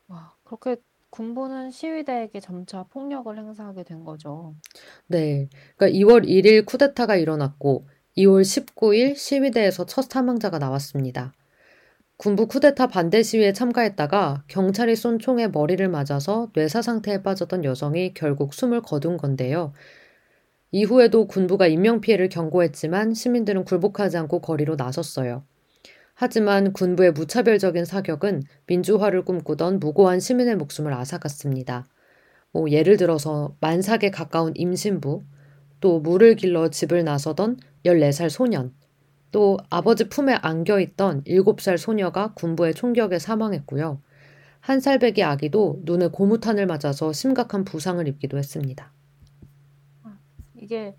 [0.08, 0.76] 와, 그렇게
[1.10, 4.54] 군부는 시위대에게 점차 폭력을 행사하게 된 거죠.
[5.06, 5.50] 네.
[5.76, 7.86] 그러니까 2월 1일 쿠데타가 일어났고
[8.16, 11.32] 2월 19일 시위대에서 첫 사망자가 나왔습니다.
[12.18, 18.52] 군부 쿠데타 반대 시위에 참가했다가 경찰이 쏜 총에 머리를 맞아서 뇌사 상태에 빠졌던 여성이 결국
[18.52, 19.72] 숨을 거둔 건데요.
[20.70, 25.44] 이후에도 군부가 인명피해를 경고했지만 시민들은 굴복하지 않고 거리로 나섰어요.
[26.14, 31.86] 하지만 군부의 무차별적인 사격은 민주화를 꿈꾸던 무고한 시민의 목숨을 앗아갔습니다.
[32.52, 35.24] 뭐 예를 들어서 만삭에 가까운 임신부,
[35.82, 38.72] 또 물을 길러 집을 나서던 14살 소년,
[39.32, 44.00] 또 아버지 품에 안겨 있던 7살 소녀가 군부의 총격에 사망했고요.
[44.60, 48.92] 한 살배기 아기도 눈에 고무탄을 맞아서 심각한 부상을 입기도 했습니다.
[50.54, 50.94] 이게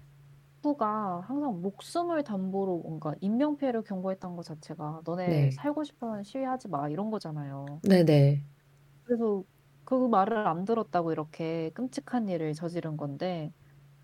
[0.62, 5.52] 후가 항상 목숨을 담보로 뭔가 인명피해를 경고했던 것 자체가 너네 네.
[5.52, 7.66] 살고 싶으면 시위하지 마 이런 거잖아요.
[7.84, 8.44] 네네.
[9.06, 9.44] 그래서
[9.86, 13.54] 그 말을 안 들었다고 이렇게 끔찍한 일을 저지른 건데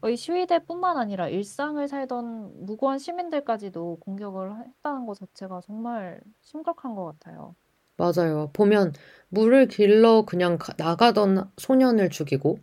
[0.08, 7.56] 이 시위대뿐만 아니라 일상을 살던 무고한 시민들까지도 공격을 했다는 것 자체가 정말 심각한 것 같아요.
[7.98, 8.50] 맞아요.
[8.54, 8.94] 보면
[9.30, 12.60] 물을 길러 그냥 나가던 소년을 죽이고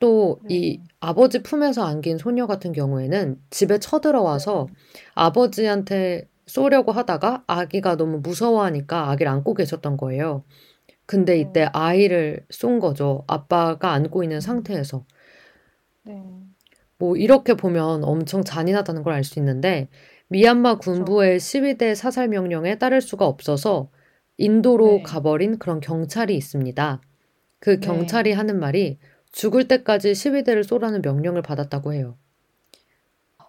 [0.00, 0.84] 또이 네.
[1.00, 4.74] 아버지 품에서 안긴 소녀 같은 경우에는 집에 쳐들어와서 네.
[5.14, 10.44] 아버지한테 쏘려고 하다가 아기가 너무 무서워하니까 아기를 안고 계셨던 거예요.
[11.06, 11.70] 근데 이때 네.
[11.72, 13.24] 아이를 쏜 거죠.
[13.28, 15.04] 아빠가 안고 있는 상태에서.
[16.02, 16.51] 네.
[17.02, 19.88] 뭐 이렇게 보면 엄청 잔인하다는 걸 알 수 있는데
[20.28, 23.90] 미얀마 군부의 시위대 사살 명령에 따를 수가 없어서
[24.36, 25.02] 인도로 네.
[25.02, 27.00] 가버린 그런 경찰이 있습니다.
[27.58, 27.80] 그 네.
[27.80, 28.36] 경찰이 네.
[28.36, 29.00] 하는 말이
[29.32, 32.16] 죽을 때까지 시위대를 쏘라는 명령을 받았다고 해요.
[33.38, 33.46] 아,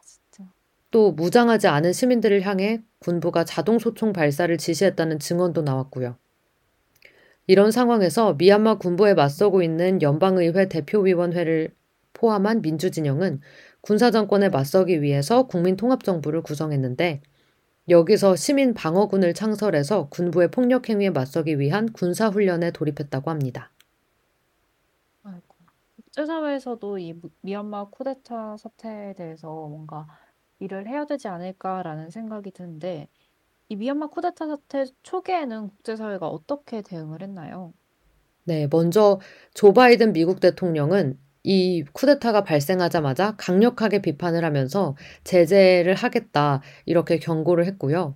[0.90, 6.18] 또 무장하지 않은 시민들을 향해 군부가 자동 소총 발사를 지시했다는 증언도 나왔고요.
[7.46, 11.72] 이런 상황에서 미얀마 군부에 맞서고 있는 연방의회 대표위원회를
[12.24, 13.42] 포함한 민주진영은
[13.82, 17.22] 군사정권에 맞서기 위해서 국민통합정부를 구성했는데
[17.90, 23.72] 여기서 시민 방어군을 창설해서 군부의 폭력 행위에 맞서기 위한 군사 훈련에 돌입했다고 합니다.
[25.98, 30.08] 국제사회에서도 이 미얀마 쿠데타 사태에 대해서 뭔가
[30.60, 33.10] 일을 해야 되지 않을까라는 생각이 드는데
[33.68, 37.74] 이 미얀마 쿠데타 사태 초기에는 국제사회가 어떻게 대응을 했나요?
[38.46, 39.20] 네, 먼저
[39.54, 48.16] 조 바이든 미국 대통령은 이 쿠데타가 발생하자마자 강력하게 비판을 하면서 제재를 하겠다 이렇게 경고를 했고요.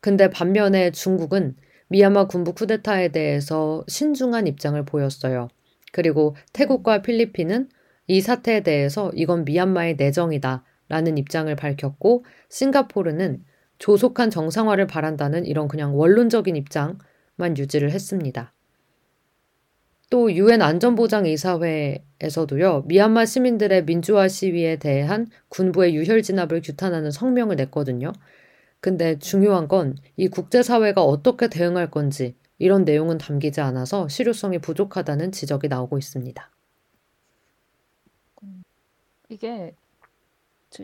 [0.00, 1.56] 근데 반면에 중국은
[1.88, 5.48] 미얀마 군부 쿠데타에 대해서 신중한 입장을 보였어요.
[5.92, 7.68] 그리고 태국과 필리핀은
[8.06, 13.44] 이 사태에 대해서 이건 미얀마의 내정이다 라는 입장을 밝혔고 싱가포르는
[13.78, 18.52] 조속한 정상화를 바란다는 이런 그냥 원론적인 입장만 유지를 했습니다.
[20.12, 28.12] 또 유엔 안전보장이사회에서도요, 미얀마 시민들의 민주화 시위에 대한 군부의 유혈 진압을 규탄하는 성명을 냈거든요.
[28.80, 35.68] 근데 중요한 건 이 국제사회가 어떻게 대응할 건지 이런 내용은 담기지 않아서 실효성이 부족하다는 지적이
[35.68, 36.50] 나오고 있습니다.
[39.30, 39.74] 이게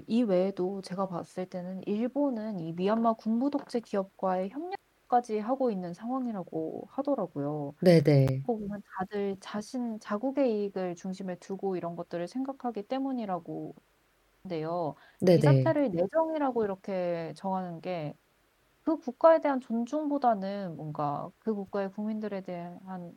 [0.06, 4.78] 이 외에도 제가 봤을 때는 일본은 이 미얀마 군부 독재 기업과의 협력
[5.09, 7.74] 까지 하고 있는 상황이라고 하더라고요.
[7.80, 8.44] 네네.
[8.44, 13.74] 보면 다들 자신 자국의 이익을 중심에 두고 이런 것들을 생각하기 때문이라고
[14.44, 14.96] 한데요.
[15.34, 18.14] 이 사태를 내정이라고 이렇게 정하는 게
[18.84, 23.12] 그 국가에 대한 존중보다는 뭔가 그 국가의 국민들에 대한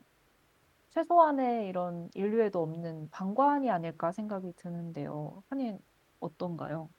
[0.90, 5.42] 최소한의 이런 인류에도 없는 방관이 아닐까 생각이 드는데요.
[5.48, 5.78] 한인
[6.20, 6.90] 어떤가요?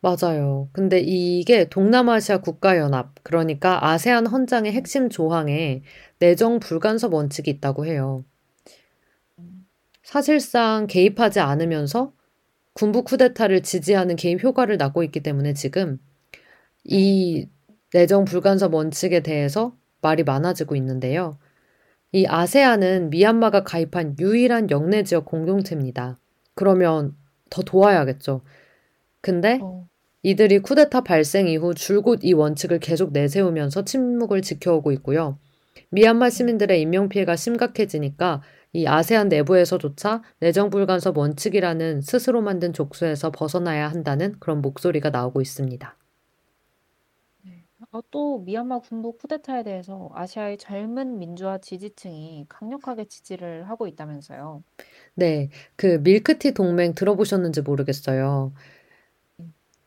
[0.00, 0.68] 맞아요.
[0.72, 5.82] 근데 이게 동남아시아 국가연합, 그러니까 아세안 헌장의 핵심 조항에
[6.20, 8.24] 내정 불간섭 원칙이 있다고 해요.
[10.04, 12.12] 사실상 개입하지 않으면서
[12.74, 15.98] 군부 쿠데타를 지지하는 개입 효과를 나고 있기 때문에 지금
[16.84, 17.48] 이
[17.92, 21.38] 내정 불간섭 원칙에 대해서 말이 많아지고 있는데요.
[22.12, 26.18] 이 아세안은 미얀마가 가입한 유일한 영내 지역 공동체입니다.
[26.54, 27.16] 그러면
[27.50, 28.42] 더 도와야겠죠.
[29.28, 29.86] 근데 어,
[30.22, 35.38] 이들이 쿠데타 발생 이후 줄곧 이 원칙을 계속 내세우면서 침묵을 지켜오고 있고요.
[35.90, 36.30] 미얀마 네.
[36.30, 38.40] 시민들의 인명 피해가 심각해지니까
[38.72, 45.96] 이 아세안 내부에서조차 내정 불간섭 원칙이라는 스스로 만든 족수에서 벗어나야 한다는 그런 목소리가 나오고 있습니다.
[47.44, 47.64] 네.
[47.92, 54.64] 어, 또 미얀마 군부 쿠데타에 대해서 아시아의 젊은 민주화 지지층이 강력하게 지지를 하고 있다면서요.
[55.14, 58.52] 네, 그 밀크티 동맹 들어보셨는지 모르겠어요.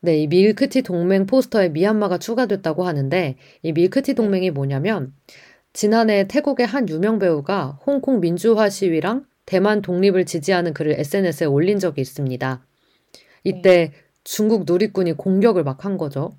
[0.02, 0.06] 음.
[0.06, 4.14] 네, 이 밀크티 동맹 포스터에 미얀마가 추가됐다고 하는데 이 밀크티 네.
[4.14, 5.14] 동맹이 뭐냐면
[5.72, 12.02] 지난해 태국의 한 유명 배우가 홍콩 민주화 시위랑 대만 독립을 지지하는 글을 SNS에 올린 적이
[12.02, 12.64] 있습니다.
[13.44, 13.92] 이때
[14.24, 16.36] 중국 누리꾼이 공격을 막 한 거죠.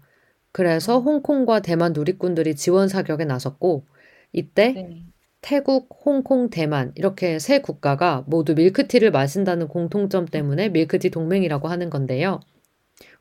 [0.52, 1.00] 그래서 어.
[1.00, 3.86] 홍콩과 대만 누리꾼들이 지원 사격에 나섰고
[4.32, 5.04] 이때 네.
[5.42, 12.40] 태국, 홍콩, 대만 이렇게 세 국가가 모두 밀크티를 마신다는 공통점 때문에 밀크티 동맹이라고 하는 건데요.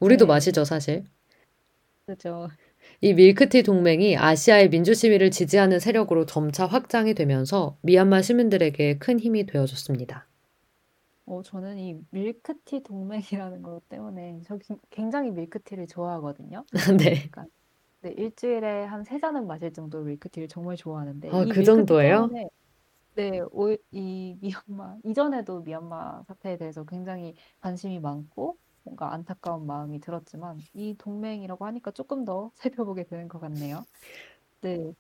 [0.01, 0.27] 우리도 네.
[0.27, 1.05] 마시죠, 사실.
[2.07, 2.49] 그죠.
[3.03, 9.45] 이 밀크티 동맹이 아시아의 민주 시위를 지지하는 세력으로 점차 확장이 되면서 미얀마 시민들에게 큰 힘이
[9.45, 10.27] 되어줬습니다.
[11.27, 16.65] 어, 저는 이 밀크티 동맹이라는 것 때문에 저 기- 굉장히 밀크티를 좋아하거든요.
[16.99, 17.33] 네.
[17.33, 17.47] 그러니까
[18.03, 22.31] 네, 일주일에 한 세 잔은 마실 정도로 밀크티를 정말 좋아하는데 아, 이그 정도예요?
[22.33, 22.49] 때문에
[23.15, 30.59] 네, 오, 이 미얀마 이전에도 미얀마 사태에 대해서 굉장히 관심이 많고 뭔가 안타까운 마음이 들었지만
[30.75, 33.85] 이 동맹이라고 하니까 조금 더 살펴보게 되는 것 같네요.
[34.61, 34.93] 네,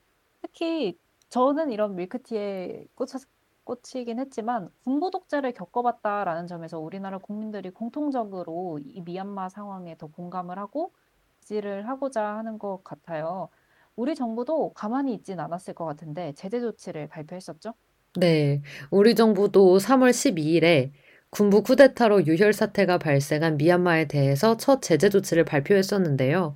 [0.42, 3.18] 특히 저는 이런 밀크티에 꽂혀,
[3.64, 10.92] 꽂히긴 했지만 군부 독재를 겪어봤다라는 점에서 우리나라 국민들이 공통적으로 이 미얀마 상황에 더 공감을 하고
[11.40, 13.48] 지지를 하고자 하는 것 같아요.
[13.96, 17.74] 우리 정부도 가만히 있진 않았을 것 같은데 제재 조치를 발표했었죠?
[18.14, 18.62] 네.
[18.90, 20.92] 우리 정부도 3월 12일에
[21.32, 26.54] 군부 쿠데타로 유혈 사태가 발생한 미얀마에 대해서 첫 제재 조치를 발표했었는데요.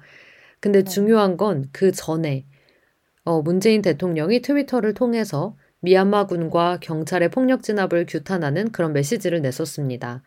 [0.61, 0.91] 근데 네.
[0.91, 2.47] 중요한 건 그 전에
[3.25, 10.23] 어, 문재인 대통령이 트위터를 통해서 미얀마 군과 경찰의 폭력 진압을 규탄하는 그런 메시지를 냈었습니다.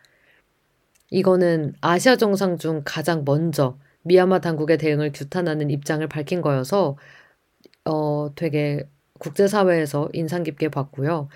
[1.12, 6.98] 이거는 아시아 정상 중 가장 먼저 미얀마 당국의 대응을 규탄하는 입장을 밝힌 거여서
[7.86, 8.88] 어, 되게
[9.20, 11.30] 국제사회에서 인상 깊게 봤고요.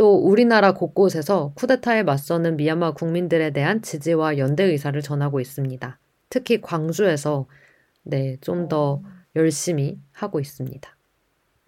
[0.00, 5.98] 또 우리나라 곳곳에서 쿠데타에 맞서는 미얀마 국민들에 대한 지지와 연대 의사를 전하고 있습니다.
[6.30, 7.44] 특히 광주에서
[8.02, 9.02] 네, 좀더 어,
[9.36, 10.96] 열심히 하고 있습니다.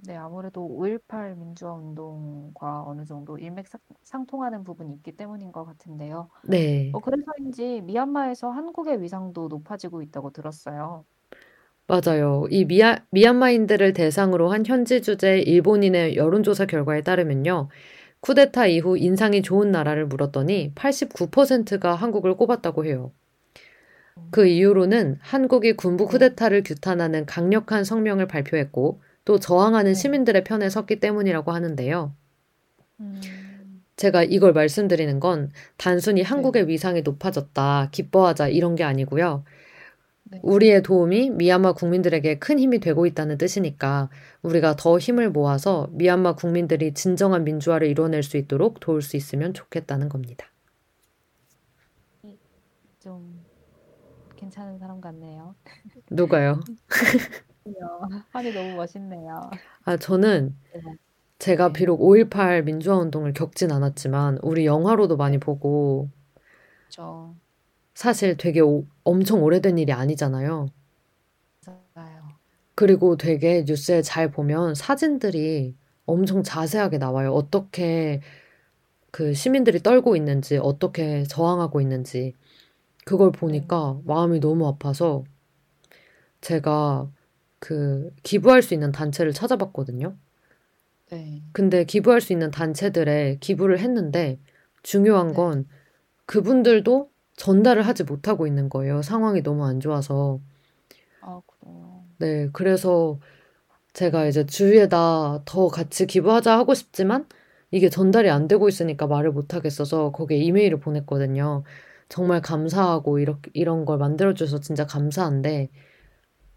[0.06, 6.30] 네, 아무래도 5.18 민주화 운동과 어느 정도 일맥상통하는 부분이 있기 때문인 것 같은데요.
[6.44, 11.04] 네, 어, 그래서인지 미얀마에서 한국의 위상도 높아지고 있다고 들었어요.
[11.86, 12.46] 맞아요.
[12.48, 17.68] 이 미얀, 미얀마인들을 대상으로 한 현지 주재 일본인의 여론조사 결과에 따르면요.
[18.22, 23.12] 쿠데타 이후 인상이 좋은 나라를 물었더니 89%가 한국을 꼽았다고 해요.
[24.30, 29.94] 그 이후로는 한국이 군부 쿠데타를 규탄하는 강력한 성명을 발표했고 또 저항하는 네.
[29.94, 32.14] 시민들의 편에 섰기 때문이라고 하는데요.
[33.00, 33.20] 음,
[33.96, 39.44] 제가 이걸 말씀드리는 건 단순히 한국의 위상이 높아졌다, 기뻐하자 이런 게 아니고요.
[40.32, 40.40] 네.
[40.42, 44.08] 우리의 도움이 미얀마 국민들에게 큰 힘이 되고 있다는 뜻이니까
[44.40, 50.08] 우리가 더 힘을 모아서 미얀마 국민들이 진정한 민주화를 이뤄낼 수 있도록 도울 수 있으면 좋겠다는
[50.08, 50.46] 겁니다.
[52.98, 53.44] 좀
[54.36, 55.54] 괜찮은 사람 같네요.
[56.10, 56.60] 누가요?
[58.30, 59.50] 한이 너무 멋있네요.
[59.84, 60.56] 아, 저는
[61.38, 61.72] 제가 네.
[61.72, 66.08] 비록 5.18 민주화 운동을 겪진 않았지만 우리 영화로도 많이 보고
[66.88, 67.34] 저
[67.94, 70.66] 사실 되게 오- 엄청 오래된 일이 아니잖아요.
[71.66, 72.38] 맞아요.
[72.74, 75.76] 그리고 되게 뉴스에 잘 보면 사진들이
[76.06, 77.32] 엄청 자세하게 나와요.
[77.32, 78.20] 어떻게
[79.12, 82.34] 그 시민들이 떨고 있는지, 어떻게 저항하고 있는지.
[83.06, 85.24] 그걸 보니까 마음이 너무 아파서
[86.40, 87.10] 제가
[87.58, 90.16] 그 기부할 수 있는 단체를 찾아봤거든요.
[91.10, 91.42] 네.
[91.52, 94.38] 근데 기부할 수 있는 단체들에 기부를 했는데
[94.82, 95.34] 중요한 네.
[95.34, 95.68] 건
[96.26, 99.02] 그분들도 전달을 하지 못하고 있는 거예요.
[99.02, 100.40] 상황이 너무 안 좋아서.
[101.20, 102.04] 아, 그래요.
[102.18, 103.18] 네, 그래서
[103.94, 107.28] 제가 이제 주위에다 더 같이 기부하자 하고 싶지만
[107.72, 111.64] 이게 전달이 안 되고 있으니까 말을 못 하겠어서 거기에 이메일을 보냈거든요.
[112.08, 115.70] 정말 감사하고 이렇게 이런 걸 만들어 주셔서 진짜 감사한데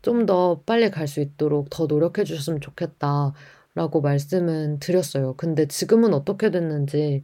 [0.04, 5.36] 좀 더 빨리 갈 수 있도록 더 노력해 주셨으면 좋겠다라고 말씀은 드렸어요.
[5.38, 7.24] 근데 지금은 어떻게 됐는지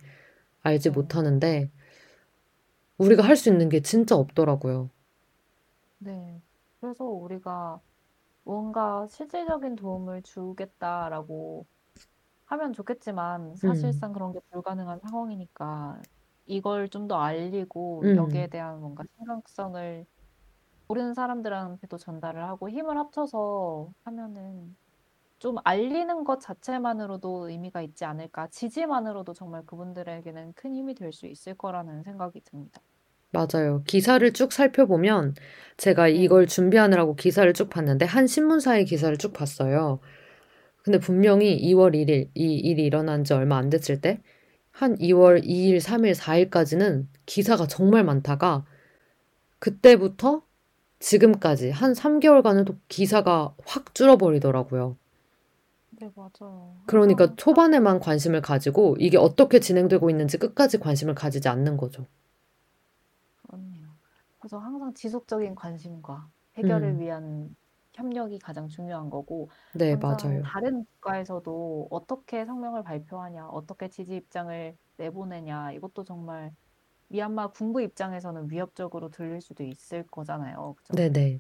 [0.64, 0.92] 알지 네.
[0.92, 1.72] 못하는데
[3.02, 4.90] 우리가 할 수 있는 게 진짜 없더라고요.
[6.00, 6.42] 네.
[6.80, 7.82] 그래서 우리가
[8.44, 11.68] 뭔가 실질적인 도움을 주겠다라고
[12.46, 16.02] 하면 좋겠지만 사실상 그런 게 불가능한 상황이니까
[16.46, 18.16] 이걸 좀 더 알리고 음.
[18.16, 20.06] 여기에 대한 뭔가 심각성을
[20.88, 24.78] 모르는 사람들한테도 전달을 하고 힘을 합쳐서 하면은
[25.40, 28.48] 좀 알리는 것 자체만으로도 의미가 있지 않을까.
[28.50, 32.82] 지지만으로도 정말 그분들에게는 큰 힘이 될 수 있을 거라는 생각이 듭니다.
[33.32, 33.84] 맞아요.
[33.88, 35.36] 기사를 쭉 살펴보면
[35.78, 36.12] 제가 네.
[36.12, 40.00] 이걸 준비하느라고 기사를 쭉 봤는데 한 신문사의 기사를 쭉 봤어요.
[40.84, 44.22] 근데 분명히 2월 1일 이 일이 일어난 지 얼마 안 됐을 때
[44.72, 48.66] 한 2월 2일, 3일, 4일까지는 기사가 정말 많다가
[49.60, 50.44] 그때부터
[51.00, 54.98] 지금까지 한 3개월간은 또 기사가 확 줄어버리더라고요.
[56.00, 56.78] 네, 맞아요.
[56.88, 62.08] 그러니까 초반에만 관심을 가지고 이게 어떻게 진행되고 있는지 끝까지 관심을 가지지 않는 거죠.
[64.42, 67.56] 그래서 항상 지속적인 관심과 해결을 음, 위한
[67.96, 70.52] 협력이 가장 중요한 거고, 네, 맞아요.
[70.54, 76.54] 다른 국가에서도 어떻게 성명을 발표하냐, 어떻게 지지 입장을 내보내냐, 이것도 정말
[77.10, 80.76] 미얀마 군부 입장에서는 위협적으로 들릴 수도 있을 거잖아요.
[80.78, 80.96] 그죠?
[80.96, 81.40] 네네.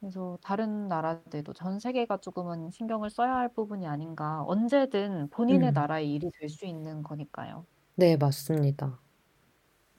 [0.00, 4.42] 그래서 다른 나라들도 전 세계가 조금은 신경을 써야 할 부분이 아닌가.
[4.44, 7.66] 언제든 본인의 음, 나라의 일이 될 수 있는 거니까요.
[7.94, 9.02] 네, 맞습니다.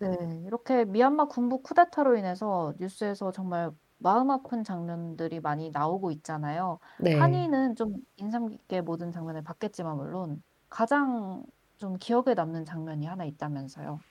[0.03, 6.79] 네, 이렇게 미얀마 군부 쿠데타로 인해서 뉴스에서 정말 마음 아픈 장면들이 많이 나오고 있잖아요.
[6.97, 7.11] 네.
[7.11, 11.45] 한이는 좀 인상 깊게 모든 장면을 봤겠지만 물론 가장
[11.77, 14.03] 좀 기억에 남는 장면이 하나 있다면서요.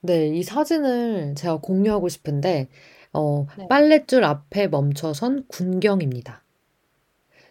[0.00, 2.68] 네, 이 사진을 제가 공유하고 싶은데,
[3.12, 6.44] 어, 네, 빨랫줄 앞에 멈춰선 군경입니다.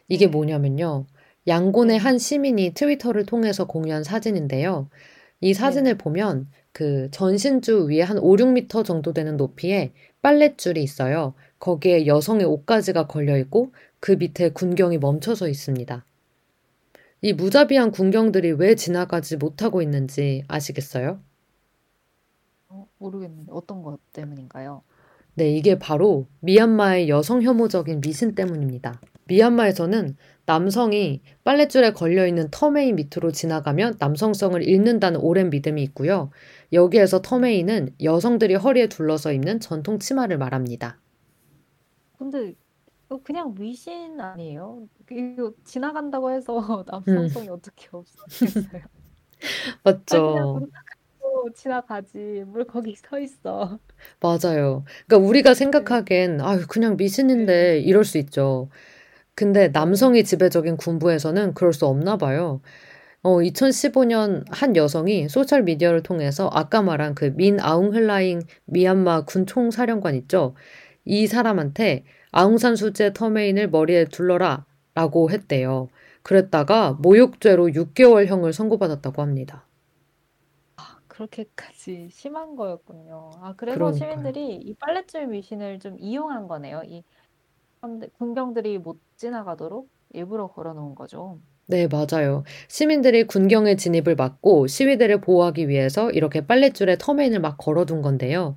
[0.08, 1.06] 이게 네, 뭐냐면요.
[1.48, 4.90] 양곤의 네, 한 시민이 트위터를 통해서 공유한 사진인데요.
[5.42, 5.84] 이 네.
[5.84, 11.36] 사진을 보면 그 전신주 위에 한 5, 6미터 정도 되는 높이에 빨랫줄이 있어요.
[11.60, 16.04] 거기에 여성의 옷가지가 걸려 있고 그 밑에 군경이 멈춰서 있습니다.
[17.22, 21.22] 이 무자비한 군경들이 왜 지나가지 못하고 있는지 아시겠어요?
[22.68, 24.82] 어, 모르겠는데 어떤 것 때문인가요?
[25.36, 29.00] 네, 이게 바로 미얀마의 여성 혐오적인 미신 때문입니다.
[29.26, 36.32] 미얀마에서는 남성이 빨랫줄에 걸려있는 터메인 밑으로 지나가면 남성성을 잃는다는 오랜 믿음이 있고요.
[36.74, 41.00] 여기에서 터메인은 여성들이 허리에 둘러서 입는 전통 치마를 말합니다.
[42.18, 42.56] 근데
[43.24, 44.90] 그냥 미신 아니에요?
[45.12, 46.56] 이거 지나간다고 해서
[47.08, 48.84] 음, 남성성이 어떻게 없어지겠어요?
[49.84, 50.68] 맞죠.
[51.56, 52.44] 지나가지.
[52.48, 53.80] 뭘 거기 서 있어.
[54.22, 54.86] 맞아요.
[55.08, 55.54] 그러니까 우리가 네.
[55.54, 56.98] 생각하기엔, 아유, 그냥 네.
[56.98, 58.70] 미신인데, 이럴 수 있죠.
[59.36, 59.70] 근데 네.
[59.70, 62.62] 남성이 지배적인 군부에서는 그럴 수 없나 봐요.
[63.24, 70.16] 어, 2015년 한 여성이 소셜미디어를 통해서 아까 말한 그 민 아웅 hlaing 미얀마 군 총사령관
[70.16, 70.56] 있죠?
[71.06, 74.66] 이 사람한테 아웅산 수재 터메인을 머리에 둘러라
[74.96, 75.90] 라고 했대요.
[76.24, 79.66] 그랬다가 모욕죄로 6개월형을 선고받았다고 합니다.
[81.08, 83.30] 그렇게까지 심한 거였군요.
[83.42, 83.94] 아, 그래서 그러니까요.
[83.94, 86.82] 시민들이 이 빨랫줄 미신을 좀 이용한 거네요.
[86.86, 87.04] 이
[88.18, 91.40] 군병들이 못 지나가도록 일부러 걸어놓은 거죠.
[91.68, 92.44] 네, 맞아요.
[92.68, 98.56] 시민들이 군경의 진입을 막고 시위대를 보호하기 위해서 이렇게 빨랫줄에 터메인을 막 걸어둔 건데요.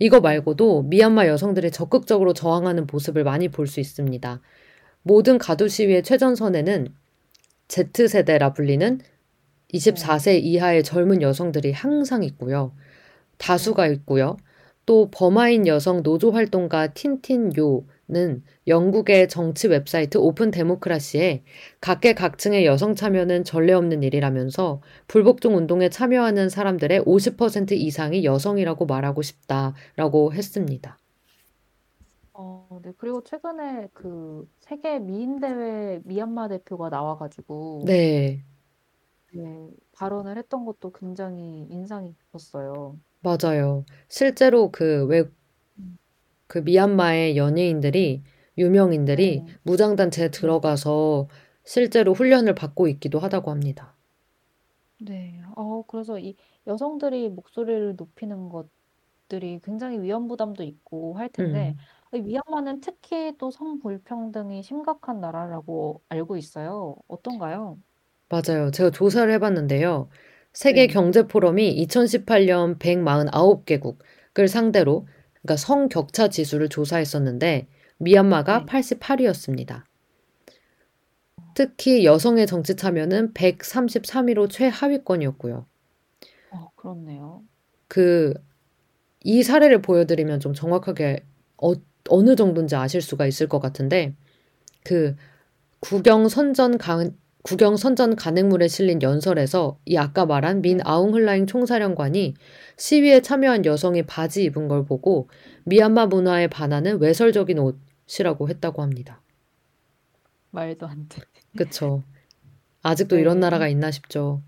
[0.00, 0.22] 이거 네.
[0.22, 4.40] 말고도 미얀마 여성들이 적극적으로 저항하는 모습을 많이 볼 수 있습니다.
[5.04, 6.88] 모든 가두 시위의 최전선에는
[7.68, 9.04] Z세대라 불리는 네.
[9.72, 12.74] 24세 이하의 젊은 여성들이 항상 있고요.
[13.38, 13.94] 다수가 네.
[13.94, 14.36] 있고요.
[14.84, 21.44] 또 버마인 여성 노조 활동가 틴틴요 는 영국의 정치 웹사이트 오픈 데모크라시에
[21.80, 30.34] 각계각층의 여성 참여는 전례 없는 일이라면서 불복종 운동에 참여하는 사람들의 50% 이상이 여성이라고 말하고 싶다라고
[30.34, 30.98] 했습니다.
[32.34, 32.92] 어, 네.
[32.96, 38.44] 그리고 최근에 그 세계 미인 대회 미얀마 대표가 나와가지고 네,
[39.34, 42.98] 네, 발언을 했던 것도 굉장히 인상이 깊었어요.
[43.20, 43.84] 맞아요.
[44.08, 45.41] 실제로 그 외, 음.
[46.52, 48.22] 그 미얀마의 연예인들이,
[48.58, 49.54] 유명인들이 네.
[49.62, 50.30] 무장단체에 네.
[50.30, 51.28] 들어가서
[51.64, 53.96] 실제로 훈련을 받고 있기도 하다고 합니다.
[54.98, 55.40] 네.
[55.56, 56.36] 어, 그래서 이
[56.66, 61.74] 여성들이 목소리를 높이는 것들이 굉장히 위험 부담도 있고 할 텐데,
[62.12, 66.96] 음, 이 미얀마는 특히 또 성불평등이 심각한 나라라고 알고 있어요.
[67.08, 67.78] 어떤가요?
[68.28, 68.70] 맞아요.
[68.70, 70.08] 제가 조사를 해봤는데요.
[70.52, 70.86] 세계 네.
[70.86, 75.06] 경제 포럼이 2018년 149개국을 상대로,
[75.42, 77.66] 그러니까 성 격차 지수를 조사했었는데,
[77.98, 78.66] 미얀마가 네.
[78.66, 79.84] 88위였습니다.
[81.54, 85.66] 특히 여성의 정치 참여는 133위로 최하위권이었고요.
[86.50, 87.42] 어, 그렇네요.
[87.88, 88.34] 그,
[89.24, 91.24] 이 사례를 보여드리면 좀 정확하게
[91.62, 91.72] 어,
[92.08, 94.14] 어느 정도인지 아실 수가 있을 것 같은데,
[94.84, 95.14] 그,
[95.80, 96.78] 국영 선전
[97.42, 102.34] 국영 선전 간행물에 실린 연설에서 이 아까 말한 민 아웅흘라잉 총사령관이
[102.76, 105.28] 시위에 참여한 여성이 바지 입은 걸 보고
[105.64, 109.20] 미얀마 문화에 반하는 외설적인 옷이라고 했다고 합니다.
[110.50, 111.22] 말도 안 돼.
[111.56, 112.02] 그쵸.
[112.82, 113.22] 아직도 네.
[113.22, 114.42] 이런 나라가 있나 싶죠.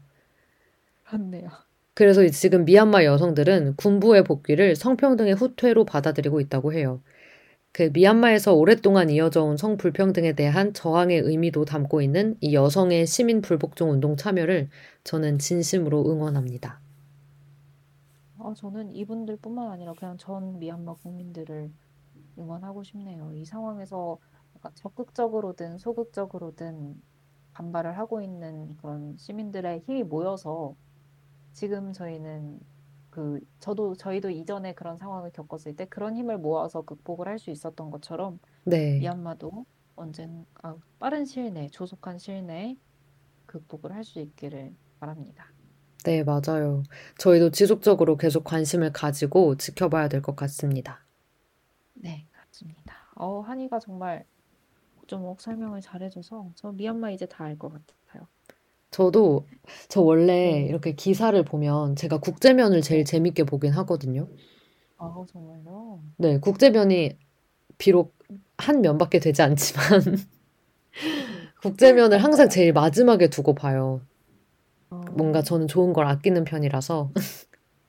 [1.05, 1.49] 그렇네요.
[1.95, 7.01] 그래서 지금 미얀마 여성들은 군부의 복귀를 성평등의 후퇴로 받아들이고 있다고 해요.
[7.75, 13.91] 그 미얀마에서 오랫동안 이어져 온 성불평등에 대한 저항의 의미도 담고 있는 이 여성의 시민 불복종
[13.91, 14.69] 운동 참여를
[15.03, 16.79] 저는 진심으로 응원합니다.
[18.39, 21.69] 어, 저는 이분들뿐만 아니라 그냥 전 미얀마 국민들을
[22.39, 23.33] 응원하고 싶네요.
[23.35, 24.19] 이 상황에서
[24.75, 27.03] 적극적으로든 소극적으로든
[27.55, 30.77] 반발을 하고 있는 그런 시민들의 힘이 모여서
[31.53, 32.61] 지금 저희는
[33.15, 37.91] 그 저도 저희도 이전에 그런 상황을 겪었을 때 그런 힘을 모아서 극복을 할 수 있었던
[37.91, 42.77] 것처럼 네, 미얀마도 언젠 아, 빠른 시일 내에 조속한 시일 내에
[43.47, 45.53] 극복을 할 수 있기를 바랍니다.
[46.05, 46.83] 네, 맞아요.
[47.19, 51.07] 저희도 지속적으로 계속 관심을 가지고 지켜봐야 될 것 같습니다.
[51.95, 52.95] 네, 맞습니다.
[53.17, 54.27] 어, 한이가 정말
[55.07, 57.99] 조목 설명을 잘해줘서 저 미얀마 이제 다 알 것 같아요.
[58.95, 59.45] 저도
[59.89, 63.05] 저 원래 네, 이렇게 기사를 보면 제가 국제면을 제일 네.
[63.05, 64.29] 재밌게 보긴 하거든요.
[64.99, 66.01] 아, 정말요?
[66.17, 67.19] 네, 국제면이
[67.77, 68.17] 비록
[68.57, 69.85] 한 면밖에 되지 않지만
[71.61, 74.01] 국제면을 항상 제일 마지막에 두고 봐요.
[75.11, 77.11] 뭔가 어, 저는 좋은 걸 아끼는 편이라서.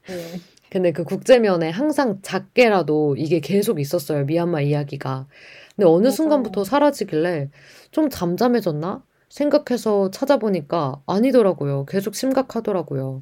[0.07, 0.41] 네.
[0.71, 4.25] 근데 그 국제면에 항상 작게라도 이게 계속 있었어요.
[4.25, 5.27] 미얀마 이야기가.
[5.75, 6.65] 근데 어느 순간부터 맞아요.
[6.65, 7.51] 사라지길래
[7.91, 9.03] 좀 잠잠해졌나?
[9.29, 11.85] 생각해서 찾아보니까 아니더라고요.
[11.85, 13.21] 계속 심각하더라고요.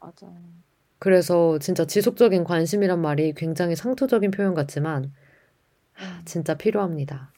[0.00, 0.58] 맞아요.
[1.00, 5.12] 그래서 진짜 지속적인 관심이란 말이 굉장히 상투적인 표현 같지만
[6.00, 7.32] 음, 진짜 필요합니다.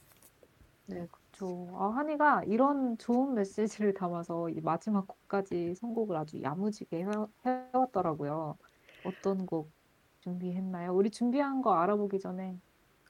[0.87, 1.71] 네, 그렇죠.
[1.79, 7.07] 아, 한이가 이런 좋은 메시지를 담아서 이 마지막 곡까지 선곡을 아주 야무지게 해,
[7.47, 8.59] 해왔더라고요.
[9.03, 9.73] 어떤 곡
[10.21, 10.93] 준비했나요?
[10.95, 12.61] 우리 준비한 거 알아보기 전에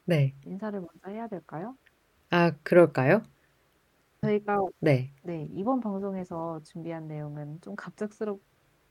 [0.04, 0.34] 네.
[0.44, 1.76] 인사를 먼저 해야 될까요?
[2.30, 3.22] 아, 그럴까요?
[4.22, 5.10] 저희가 네.
[5.22, 8.38] 네, 이번 방송에서 준비한 내용은 좀 갑작스러운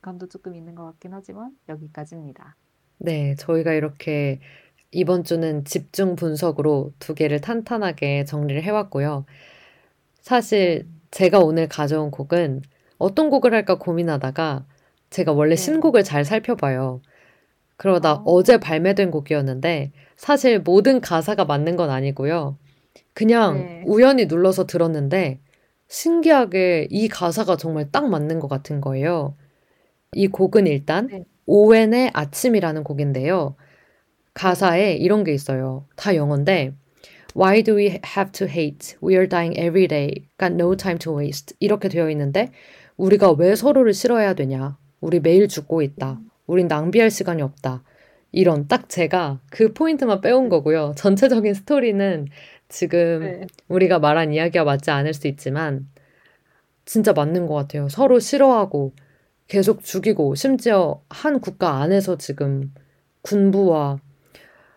[0.01, 2.55] 감도 조금 있는 것 같긴 하지만 여기까지입니다.
[2.97, 3.35] 네.
[3.35, 4.39] 저희가 이렇게
[4.91, 9.25] 이번 주는 집중 분석으로 두 개를 탄탄하게 정리를 해왔고요.
[10.21, 12.63] 사실 음, 제가 오늘 가져온 곡은
[12.97, 14.65] 어떤 곡을 할까 고민하다가
[15.11, 15.55] 제가 원래 네.
[15.55, 17.01] 신곡을 잘 살펴봐요.
[17.77, 22.57] 그러다 아, 어제 발매된 곡이었는데 사실 모든 가사가 맞는 건 아니고요.
[23.13, 23.83] 그냥 네.
[23.85, 25.39] 우연히 눌러서 들었는데
[25.87, 29.35] 신기하게 이 가사가 정말 딱 맞는 것 같은 거예요.
[30.13, 31.23] 이 곡은 일단 네.
[31.45, 33.55] 오웬의 아침이라는 곡인데요.
[33.57, 33.65] 네.
[34.33, 35.85] 가사에 이런 게 있어요.
[35.95, 36.73] 다 영어인데
[37.35, 38.95] Why do we have to hate?
[39.03, 40.27] We are dying every day.
[40.39, 41.55] Got no time to waste.
[41.59, 42.51] 이렇게 되어 있는데
[42.97, 44.77] 우리가 왜 서로를 싫어해야 되냐?
[44.99, 46.13] 우리 매일 죽고 있다.
[46.13, 47.83] 음, 우린 낭비할 시간이 없다.
[48.31, 50.49] 이런 딱 제가 그 포인트만 빼온 네.
[50.49, 50.93] 거고요.
[50.95, 52.27] 전체적인 스토리는
[52.69, 53.47] 지금 네.
[53.67, 55.89] 우리가 말한 이야기와 맞지 않을 수 있지만
[56.85, 57.89] 진짜 맞는 것 같아요.
[57.89, 58.93] 서로 싫어하고
[59.47, 62.73] 계속 죽이고 심지어 한 국가 안에서 지금
[63.23, 63.99] 군부와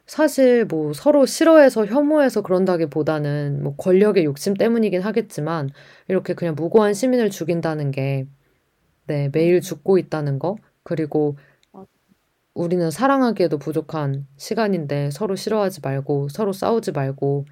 [0.07, 5.71] 사실 뭐 서로 싫어해서 혐오해서 그런다기보다는 뭐 권력의 욕심 때문이긴 하겠지만
[6.09, 8.27] 이렇게 그냥 무고한 시민을 죽인다는 게
[9.07, 11.37] 네, 매일 음, 죽고 있다는 거 그리고
[11.73, 11.89] 맞-
[12.55, 17.47] 우리는 사랑하기에도 부족한 시간인데 서로 싫어하지 말고 서로 싸우지 말고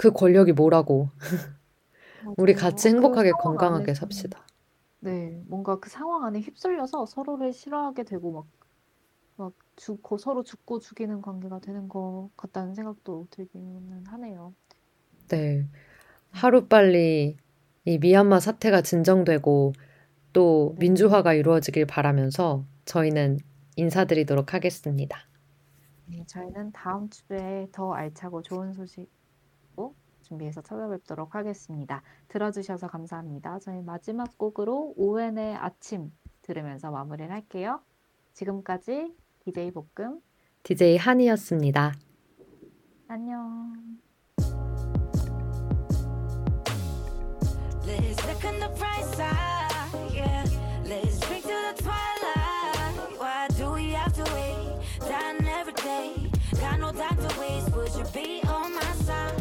[0.00, 1.10] 그 권력이 뭐라고
[2.36, 2.54] 우리.
[2.54, 4.44] 같이 그 행복하게 상황 건강하게 삽시다.
[5.00, 8.46] 네, 뭔가 그 상황 안에 휩쓸려서 서로를 싫어하게 되고 막,
[9.36, 14.54] 막 죽고 서로 죽고 죽이는 관계가 되는 것 같다는 생각도 들기는 하네요.
[15.28, 15.66] 네.
[16.32, 17.36] 음, 하루빨리
[17.86, 19.72] 이 미얀마 사태가 진정되고
[20.32, 20.86] 또 네.
[20.86, 23.38] 민주화가 이루어지길 바라면서 저희는
[23.76, 25.18] 인사드리도록 하겠습니다.
[26.06, 29.08] 네, 저희는 다음 주에 더 알차고 좋은 소식
[30.30, 32.02] 준비해서 찾아뵙도록 하겠습니다.
[32.28, 33.58] 들어주셔서 감사합니다.
[33.58, 36.12] 저희 마지막 곡으로 오웬의 아침
[36.42, 37.80] 들으면서 마무리를 할게요.
[38.32, 39.12] 지금까지
[39.44, 40.20] DJ 볶음
[40.62, 41.94] DJ 한이었습니다.
[43.08, 43.98] 안녕.
[47.84, 50.44] Let's look on the bright side, yeah.
[50.84, 53.18] Let's drink to the twilight.
[53.18, 54.78] Why do we have to wait?
[55.00, 56.30] Dying every day.
[56.60, 57.74] Got no time to waste.
[57.74, 59.39] Would you be on my side?